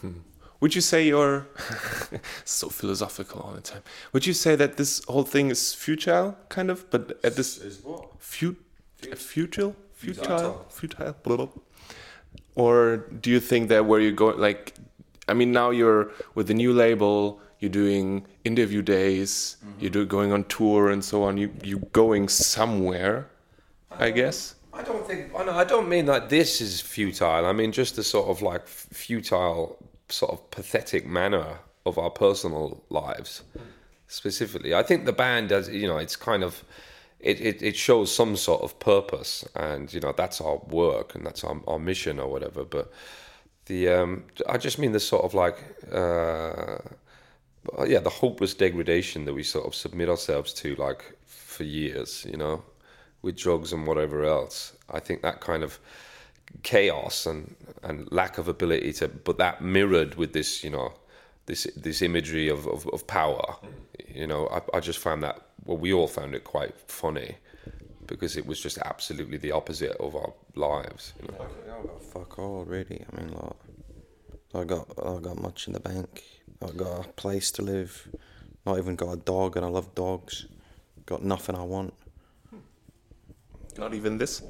Hmm. 0.00 0.20
Would 0.60 0.74
you 0.74 0.80
say 0.80 1.06
you're 1.06 1.46
so 2.44 2.68
philosophical 2.68 3.40
all 3.42 3.52
the 3.52 3.60
time? 3.60 3.82
Would 4.12 4.26
you 4.26 4.32
say 4.32 4.56
that 4.56 4.76
this 4.76 5.04
whole 5.04 5.22
thing 5.22 5.50
is 5.50 5.72
futile, 5.72 6.36
kind 6.48 6.68
of? 6.70 6.90
But 6.90 7.20
at 7.22 7.36
this 7.36 7.58
Is 7.58 7.80
what? 7.84 8.08
fut, 8.18 8.56
futile, 9.14 9.76
futile, 9.92 10.66
futile, 10.68 11.14
blah, 11.22 11.36
blah. 11.36 11.48
Or 12.56 12.96
do 13.20 13.30
you 13.30 13.38
think 13.38 13.68
that 13.68 13.86
where 13.86 14.00
you 14.00 14.10
go, 14.10 14.26
like, 14.30 14.74
I 15.28 15.34
mean, 15.34 15.52
now 15.52 15.70
you're 15.70 16.10
with 16.34 16.48
the 16.48 16.54
new 16.54 16.72
label, 16.72 17.40
you're 17.60 17.70
doing 17.70 18.26
interview 18.44 18.82
days, 18.82 19.56
mm-hmm. 19.64 19.80
you're 19.80 19.90
do, 19.90 20.06
going 20.06 20.32
on 20.32 20.44
tour 20.44 20.90
and 20.90 21.04
so 21.04 21.22
on. 21.22 21.36
You 21.36 21.52
you 21.62 21.78
going 21.92 22.28
somewhere, 22.28 23.28
I 23.90 24.10
guess. 24.10 24.54
I 24.72 24.82
don't 24.82 25.06
think. 25.06 25.32
I, 25.36 25.44
know, 25.44 25.52
I 25.52 25.64
don't 25.64 25.88
mean 25.88 26.06
that 26.06 26.28
this 26.28 26.60
is 26.60 26.80
futile. 26.80 27.46
I 27.46 27.52
mean 27.52 27.72
just 27.72 27.96
the 27.96 28.04
sort 28.04 28.28
of 28.28 28.42
like 28.42 28.66
futile, 28.68 29.76
sort 30.08 30.32
of 30.32 30.50
pathetic 30.50 31.06
manner 31.06 31.58
of 31.84 31.98
our 31.98 32.10
personal 32.10 32.82
lives, 32.90 33.42
specifically. 34.06 34.74
I 34.74 34.82
think 34.82 35.04
the 35.04 35.12
band 35.12 35.48
does. 35.48 35.68
You 35.68 35.88
know, 35.88 35.98
it's 35.98 36.16
kind 36.16 36.42
of. 36.44 36.64
It, 37.20 37.40
it, 37.40 37.62
it 37.62 37.76
shows 37.76 38.14
some 38.14 38.36
sort 38.36 38.62
of 38.62 38.78
purpose, 38.78 39.44
and 39.56 39.92
you 39.92 39.98
know 39.98 40.12
that's 40.16 40.40
our 40.40 40.58
work 40.68 41.16
and 41.16 41.26
that's 41.26 41.42
our, 41.42 41.60
our 41.66 41.80
mission 41.80 42.20
or 42.20 42.30
whatever. 42.30 42.64
But 42.64 42.92
the 43.68 43.88
um, 43.88 44.24
I 44.48 44.58
just 44.58 44.78
mean 44.78 44.92
the 44.92 45.00
sort 45.00 45.24
of 45.24 45.34
like 45.34 45.58
uh, 45.92 46.78
yeah, 47.86 48.00
the 48.00 48.10
hopeless 48.10 48.54
degradation 48.54 49.24
that 49.26 49.34
we 49.34 49.42
sort 49.42 49.66
of 49.66 49.74
submit 49.74 50.08
ourselves 50.08 50.52
to, 50.54 50.74
like 50.76 51.16
for 51.26 51.64
years, 51.64 52.26
you 52.28 52.36
know, 52.36 52.64
with 53.22 53.36
drugs 53.36 53.72
and 53.72 53.86
whatever 53.86 54.24
else. 54.24 54.74
I 54.90 55.00
think 55.00 55.22
that 55.22 55.40
kind 55.40 55.62
of 55.62 55.78
chaos 56.62 57.26
and 57.26 57.54
and 57.82 58.10
lack 58.10 58.38
of 58.38 58.48
ability 58.48 58.92
to, 58.94 59.08
but 59.08 59.38
that 59.38 59.60
mirrored 59.60 60.14
with 60.16 60.32
this, 60.32 60.64
you 60.64 60.70
know, 60.70 60.94
this 61.46 61.64
this 61.76 62.02
imagery 62.02 62.48
of 62.48 62.66
of, 62.66 62.88
of 62.88 63.06
power. 63.06 63.56
You 64.08 64.26
know, 64.26 64.48
I, 64.48 64.78
I 64.78 64.80
just 64.80 64.98
found 64.98 65.22
that. 65.22 65.42
Well, 65.64 65.76
we 65.76 65.92
all 65.92 66.08
found 66.08 66.34
it 66.34 66.44
quite 66.44 66.74
funny 66.90 67.36
because 68.08 68.36
it 68.36 68.46
was 68.46 68.60
just 68.60 68.78
absolutely 68.78 69.38
the 69.38 69.52
opposite 69.52 69.92
of 69.98 70.16
our 70.16 70.32
lives. 70.56 71.12
You 71.22 71.28
know? 71.28 71.44
I 71.44 71.86
got 71.86 72.02
fuck 72.02 72.38
all 72.38 72.64
really. 72.64 73.04
I 73.12 73.16
mean, 73.20 73.32
like, 73.34 73.52
I 74.54 74.64
got 74.64 74.88
I 74.98 75.18
got 75.20 75.40
much 75.40 75.66
in 75.68 75.74
the 75.74 75.80
bank. 75.80 76.24
I 76.60 76.70
got 76.70 77.06
a 77.06 77.08
place 77.10 77.52
to 77.52 77.62
live. 77.62 78.08
Not 78.66 78.78
even 78.78 78.96
got 78.96 79.12
a 79.12 79.16
dog, 79.16 79.56
and 79.56 79.64
I 79.64 79.68
love 79.68 79.94
dogs. 79.94 80.46
Got 81.06 81.22
nothing 81.22 81.54
I 81.54 81.62
want. 81.62 81.94
Not 83.78 83.94
even 83.94 84.18
this. 84.18 84.42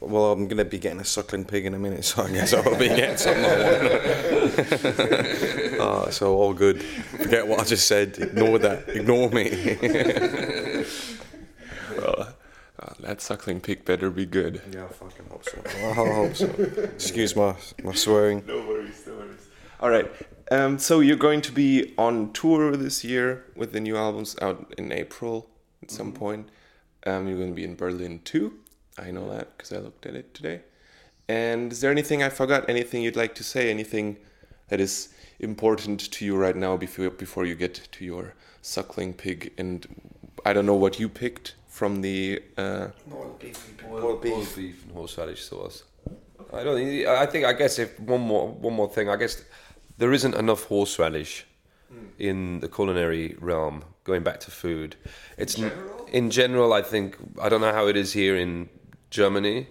Well, 0.00 0.32
I'm 0.32 0.46
gonna 0.46 0.66
be 0.66 0.78
getting 0.78 1.00
a 1.00 1.04
suckling 1.04 1.44
pig 1.44 1.64
in 1.64 1.74
a 1.74 1.78
minute, 1.78 2.04
so 2.04 2.22
I 2.22 2.30
guess 2.30 2.52
I'll 2.52 2.78
be 2.78 2.88
getting 2.88 3.16
something 3.16 3.44
I 3.44 3.58
want. 5.78 5.80
uh, 5.80 6.10
so 6.10 6.36
all 6.36 6.52
good. 6.52 6.82
Forget 6.82 7.46
what 7.48 7.60
I 7.60 7.64
just 7.64 7.86
said. 7.88 8.18
Ignore 8.18 8.58
that. 8.58 8.88
Ignore 8.88 9.30
me. 9.30 10.68
Well, 13.22 13.28
that 13.28 13.42
suckling 13.42 13.60
pig 13.60 13.84
better 13.84 14.10
be 14.10 14.26
good. 14.26 14.60
yeah, 14.72 14.84
I 14.84 14.88
fucking 14.88 15.26
hope 15.30 15.44
so. 15.44 15.62
I 15.66 15.92
hope 15.92 16.34
so. 16.34 16.46
Excuse 16.94 17.36
my 17.36 17.54
my 17.82 17.94
swearing. 17.94 18.44
No 18.46 18.58
worries, 18.66 19.04
no 19.06 19.14
worries. 19.14 19.48
All 19.80 19.90
right. 19.90 20.10
Um, 20.50 20.78
so 20.78 21.00
you're 21.00 21.16
going 21.16 21.40
to 21.42 21.52
be 21.52 21.94
on 21.96 22.32
tour 22.32 22.76
this 22.76 23.04
year 23.04 23.44
with 23.56 23.72
the 23.72 23.80
new 23.80 23.96
albums 23.96 24.36
out 24.42 24.74
in 24.76 24.92
April 24.92 25.48
at 25.82 25.90
some 25.90 26.12
point. 26.12 26.48
Um, 27.06 27.28
you're 27.28 27.38
going 27.38 27.50
to 27.50 27.54
be 27.54 27.64
in 27.64 27.76
Berlin 27.76 28.20
too. 28.24 28.58
I 28.98 29.10
know 29.10 29.30
that 29.30 29.56
because 29.56 29.72
I 29.72 29.78
looked 29.78 30.04
at 30.06 30.14
it 30.14 30.34
today. 30.34 30.60
And 31.28 31.72
is 31.72 31.80
there 31.80 31.90
anything 31.90 32.22
I 32.22 32.28
forgot? 32.28 32.68
Anything 32.68 33.02
you'd 33.02 33.16
like 33.16 33.34
to 33.36 33.44
say? 33.44 33.70
Anything 33.70 34.16
that 34.68 34.80
is 34.80 35.08
important 35.38 36.00
to 36.12 36.24
you 36.24 36.36
right 36.36 36.56
now 36.56 36.76
before 36.76 37.10
before 37.10 37.46
you 37.46 37.54
get 37.54 37.74
to 37.92 38.04
your 38.04 38.34
suckling 38.62 39.14
pig? 39.14 39.52
And 39.56 39.86
I 40.44 40.52
don't 40.52 40.66
know 40.66 40.80
what 40.84 40.98
you 40.98 41.08
picked 41.08 41.54
from 41.72 42.02
the. 42.02 42.42
Uh, 42.56 42.88
Boiled 43.08 43.38
beef. 44.22 44.84
and 44.84 44.92
horseradish 44.92 45.42
sauce. 45.44 45.84
I 46.52 46.62
don't. 46.64 46.76
think- 46.76 47.06
I 47.06 47.26
think. 47.26 47.44
I 47.46 47.54
guess 47.54 47.78
if 47.78 47.98
one 47.98 48.20
more 48.20 48.48
one 48.48 48.74
more 48.74 48.88
thing. 48.88 49.08
I 49.08 49.16
guess 49.16 49.42
there 49.98 50.12
isn't 50.12 50.34
enough 50.34 50.64
horseradish 50.64 51.46
in 52.18 52.60
the 52.60 52.68
culinary 52.68 53.36
realm. 53.40 53.84
Going 54.04 54.22
back 54.24 54.40
to 54.40 54.50
food, 54.50 54.96
it's 55.38 55.54
in 55.56 55.68
general. 55.68 56.06
In 56.12 56.30
general, 56.30 56.72
I 56.72 56.82
think 56.82 57.16
I 57.40 57.48
don't 57.48 57.60
know 57.60 57.72
how 57.72 57.86
it 57.86 57.96
is 57.96 58.12
here 58.12 58.36
in 58.36 58.68
Germany, 59.10 59.68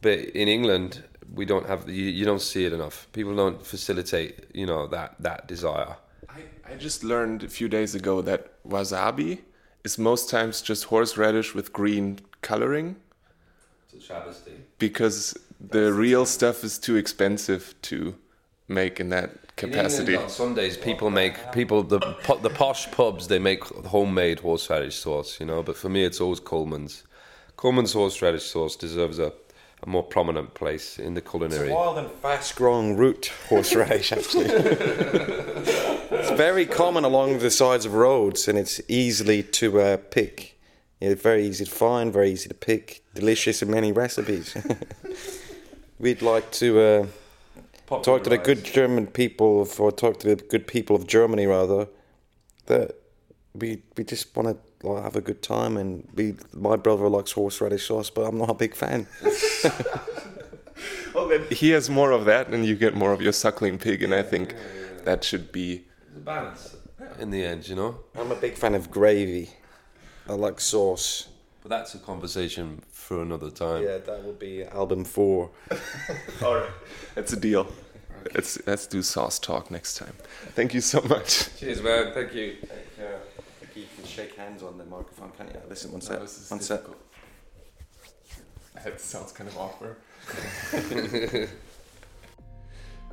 but 0.00 0.18
in 0.18 0.48
England 0.48 1.02
we 1.32 1.44
don't 1.44 1.66
have. 1.66 1.88
You, 1.88 2.04
you 2.18 2.24
don't 2.24 2.42
see 2.42 2.64
it 2.66 2.72
enough. 2.72 3.06
People 3.12 3.34
don't 3.36 3.64
facilitate. 3.64 4.32
You 4.52 4.66
know 4.66 4.88
that 4.88 5.14
that 5.20 5.46
desire. 5.46 5.94
I, 6.28 6.40
I 6.72 6.74
just 6.76 7.04
learned 7.04 7.44
a 7.44 7.48
few 7.48 7.68
days 7.68 7.94
ago 7.94 8.20
that 8.22 8.40
wasabi 8.64 9.38
is 9.84 9.98
most 9.98 10.28
times 10.30 10.60
just 10.62 10.84
horseradish 10.84 11.54
with 11.54 11.72
green 11.72 12.18
coloring 12.42 12.96
It's 13.92 14.04
a 14.04 14.06
travesty. 14.06 14.52
because 14.78 15.36
the 15.60 15.92
real 15.92 16.26
stuff 16.26 16.64
is 16.64 16.78
too 16.78 16.96
expensive 16.96 17.74
to 17.82 18.14
make 18.68 19.00
in 19.00 19.08
that 19.10 19.56
capacity. 19.56 20.16
On 20.16 20.28
Sundays, 20.28 20.76
people 20.76 21.10
make 21.10 21.34
people 21.52 21.82
the 21.82 21.98
po- 22.00 22.38
the 22.38 22.50
posh 22.50 22.90
pubs 22.92 23.28
they 23.28 23.38
make 23.38 23.62
homemade 23.64 24.40
horseradish 24.40 24.96
sauce, 24.96 25.38
you 25.40 25.46
know. 25.46 25.62
But 25.62 25.76
for 25.76 25.88
me, 25.90 26.04
it's 26.04 26.20
always 26.20 26.40
Colman's. 26.40 27.02
Colman's 27.56 27.92
horseradish 27.92 28.44
sauce 28.44 28.76
deserves 28.76 29.18
a, 29.18 29.32
a 29.82 29.88
more 29.88 30.02
prominent 30.02 30.54
place 30.54 30.98
in 30.98 31.14
the 31.14 31.20
culinary. 31.20 31.70
Wild 31.70 31.98
and 31.98 32.10
fast 32.10 32.56
growing 32.56 32.96
root 32.96 33.32
horseradish, 33.48 34.12
actually. 34.16 34.46
it's 34.46 36.30
very 36.30 36.66
common 36.66 37.04
along 37.04 37.38
the 37.38 37.50
sides 37.50 37.86
of 37.86 37.94
roads 37.94 38.46
and 38.48 38.58
it's 38.58 38.80
easily 38.88 39.42
to 39.42 39.80
uh, 39.80 39.96
pick. 39.96 40.58
Yeah, 41.00 41.14
very 41.14 41.46
easy 41.46 41.64
to 41.64 41.70
find, 41.70 42.12
very 42.12 42.30
easy 42.30 42.48
to 42.48 42.54
pick, 42.54 43.02
delicious 43.14 43.62
in 43.62 43.70
many 43.70 43.90
recipes. 43.90 44.54
We'd 45.98 46.20
like 46.20 46.50
to 46.52 46.80
uh, 46.80 47.06
talk 48.02 48.24
to 48.24 48.30
the 48.30 48.36
good 48.38 48.64
German 48.64 49.06
people, 49.06 49.66
or 49.78 49.92
talk 49.92 50.18
to 50.20 50.34
the 50.34 50.42
good 50.42 50.66
people 50.66 50.96
of 50.96 51.06
Germany 51.06 51.46
rather, 51.46 51.88
that 52.66 52.96
we 53.54 53.82
we 53.96 54.04
just 54.04 54.34
want 54.36 54.48
to 54.48 54.69
like, 54.82 55.02
have 55.02 55.16
a 55.16 55.20
good 55.20 55.42
time. 55.42 55.76
And 55.76 56.14
be. 56.14 56.36
my 56.52 56.76
brother 56.76 57.08
likes 57.08 57.32
horseradish 57.32 57.86
sauce, 57.86 58.10
but 58.10 58.22
I'm 58.22 58.38
not 58.38 58.50
a 58.50 58.54
big 58.54 58.74
fan. 58.74 59.06
Well, 61.14 61.28
then 61.28 61.44
he 61.50 61.70
has 61.70 61.90
more 61.90 62.12
of 62.12 62.24
that, 62.26 62.48
and 62.48 62.64
you 62.64 62.76
get 62.76 62.94
more 62.94 63.12
of 63.12 63.20
your 63.20 63.32
suckling 63.32 63.78
pig, 63.78 64.02
and 64.02 64.14
I 64.14 64.22
think 64.22 64.54
that 65.04 65.24
should 65.24 65.52
be. 65.52 65.84
balance 66.14 66.76
in 67.18 67.30
the 67.30 67.44
end, 67.44 67.68
you 67.68 67.74
know. 67.74 67.98
I'm 68.14 68.30
a 68.30 68.36
big 68.36 68.54
fan 68.54 68.74
of 68.74 68.90
gravy. 68.90 69.50
I 70.28 70.34
like 70.34 70.60
sauce. 70.60 71.28
But 71.62 71.70
that's 71.70 71.94
a 71.94 71.98
conversation 71.98 72.82
for 72.90 73.22
another 73.22 73.50
time. 73.50 73.82
Yeah, 73.82 73.98
that 73.98 74.24
would 74.24 74.38
be 74.38 74.64
album 74.64 75.04
four. 75.04 75.50
All 76.42 76.54
right, 76.54 76.70
that's 77.14 77.32
a 77.32 77.36
deal. 77.36 77.66
Let's 78.34 78.64
let's 78.66 78.86
do 78.86 79.02
sauce 79.02 79.38
talk 79.38 79.70
next 79.70 79.96
time. 79.96 80.14
Thank 80.54 80.74
you 80.74 80.80
so 80.80 81.00
much. 81.02 81.54
Cheers, 81.58 81.82
man. 81.82 82.12
Thank 82.14 82.34
you. 82.34 82.44
You 82.44 82.56
can 82.96 83.08
shake 84.20 84.36
hands 84.38 84.62
on 84.62 84.78
the 84.78 84.84
microphone, 84.84 85.30
can't 85.36 85.50
you? 85.52 85.60
Listen, 85.68 85.90
one 85.92 86.00
No, 86.00 86.06
sec. 86.06 86.20
this 86.20 86.38
is 86.38 86.50
One 86.50 86.60
sec. 86.60 86.80
That 88.84 89.00
sounds 89.00 89.32
kind 89.32 89.48
of 89.48 89.56
awkward. 89.56 89.96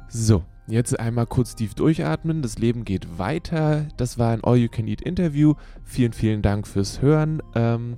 So, 0.10 0.46
jetzt 0.68 0.98
einmal 1.02 1.26
kurz 1.26 1.54
tief 1.56 1.74
durchatmen. 1.74 2.42
Das 2.42 2.58
Leben 2.58 2.86
geht 2.86 3.20
weiter. 3.20 3.86
Das 3.98 4.18
war 4.18 4.32
ein 4.32 4.42
All-You-Can-Eat-Interview. 4.42 5.56
Vielen, 5.84 6.14
vielen 6.14 6.42
Dank 6.42 6.66
fürs 6.66 7.02
Hören. 7.02 7.44
Ähm, 7.56 7.98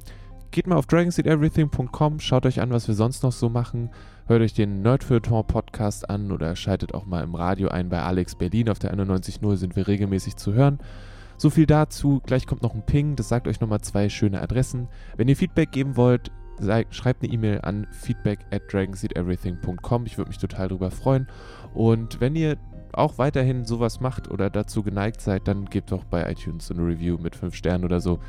geht 0.50 0.66
mal 0.66 0.78
auf 0.78 0.88
dragonseateverything.com, 0.88 2.20
schaut 2.20 2.48
euch 2.48 2.62
an, 2.62 2.72
was 2.72 2.88
wir 2.88 2.96
sonst 2.96 3.22
noch 3.22 3.32
so 3.32 3.48
machen. 3.48 3.92
Hört 4.26 4.42
euch 4.42 4.56
den 4.56 4.82
Nerdfeuilleton 4.82 5.46
Podcast 5.46 6.10
an 6.10 6.32
oder 6.32 6.56
schaltet 6.56 6.96
auch 6.96 7.06
mal 7.06 7.24
im 7.24 7.36
Radio 7.36 7.68
ein 7.70 7.90
bei 7.90 8.02
Alex 8.02 8.34
Berlin. 8.34 8.70
Auf 8.70 8.80
der 8.80 8.92
91.0 8.92 9.56
sind 9.58 9.76
wir 9.76 9.88
regelmäßig 9.88 10.36
zu 10.36 10.54
hören. 10.54 10.80
So 11.40 11.50
viel 11.50 11.66
dazu. 11.66 12.22
Gleich 12.26 12.46
kommt 12.46 12.64
noch 12.64 12.76
ein 12.76 12.86
Ping. 12.86 13.16
Das 13.16 13.30
sagt 13.30 13.48
euch 13.48 13.62
nochmal 13.62 13.80
zwei 13.80 14.10
schöne 14.10 14.42
Adressen. 14.42 14.90
Wenn 15.16 15.30
ihr 15.30 15.38
Feedback 15.38 15.72
geben 15.72 15.96
wollt, 15.96 16.32
schreibt 16.90 17.24
eine 17.24 17.32
E-Mail 17.32 17.62
an 17.62 17.88
feedback 17.92 18.40
at 18.52 18.62
dragonseateverything.com. 18.72 20.06
Ich 20.06 20.18
würde 20.18 20.28
mich 20.28 20.38
total 20.38 20.68
drüber 20.68 20.92
freuen. 20.92 21.28
Und 21.74 22.20
wenn 22.20 22.36
ihr 22.36 22.58
auch 22.92 23.18
weiterhin 23.18 23.64
sowas 23.64 24.02
macht 24.02 24.30
oder 24.30 24.50
dazu 24.50 24.84
geneigt 24.84 25.22
seid, 25.22 25.48
dann 25.48 25.66
gebt 25.70 25.94
doch 25.94 26.04
bei 26.04 26.30
iTunes 26.30 26.70
eine 26.72 26.86
Review 26.86 27.18
mit 27.18 27.38
5 27.38 27.56
Sternen 27.56 27.86
oder 27.86 28.02
so. 28.02 28.20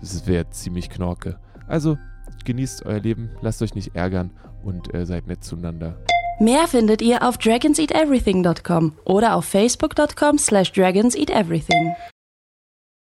Das 0.00 0.28
wäre 0.28 0.48
ziemlich 0.50 0.88
knorke. 0.88 1.40
Also 1.66 1.98
genießt 2.44 2.86
euer 2.86 3.00
Leben, 3.00 3.30
lasst 3.40 3.60
euch 3.62 3.74
nicht 3.74 3.96
ärgern 3.96 4.30
und 4.62 4.94
äh, 4.94 5.04
seid 5.04 5.26
nett 5.26 5.42
zueinander. 5.42 5.96
Mehr 6.38 6.68
findet 6.68 7.02
ihr 7.02 7.26
auf 7.26 7.38
dragonseateverything.com 7.38 8.92
oder 9.04 9.34
auf 9.34 9.46
facebook.com 9.46 10.38
slash 10.38 10.70
dragonseateverything. 10.70 11.96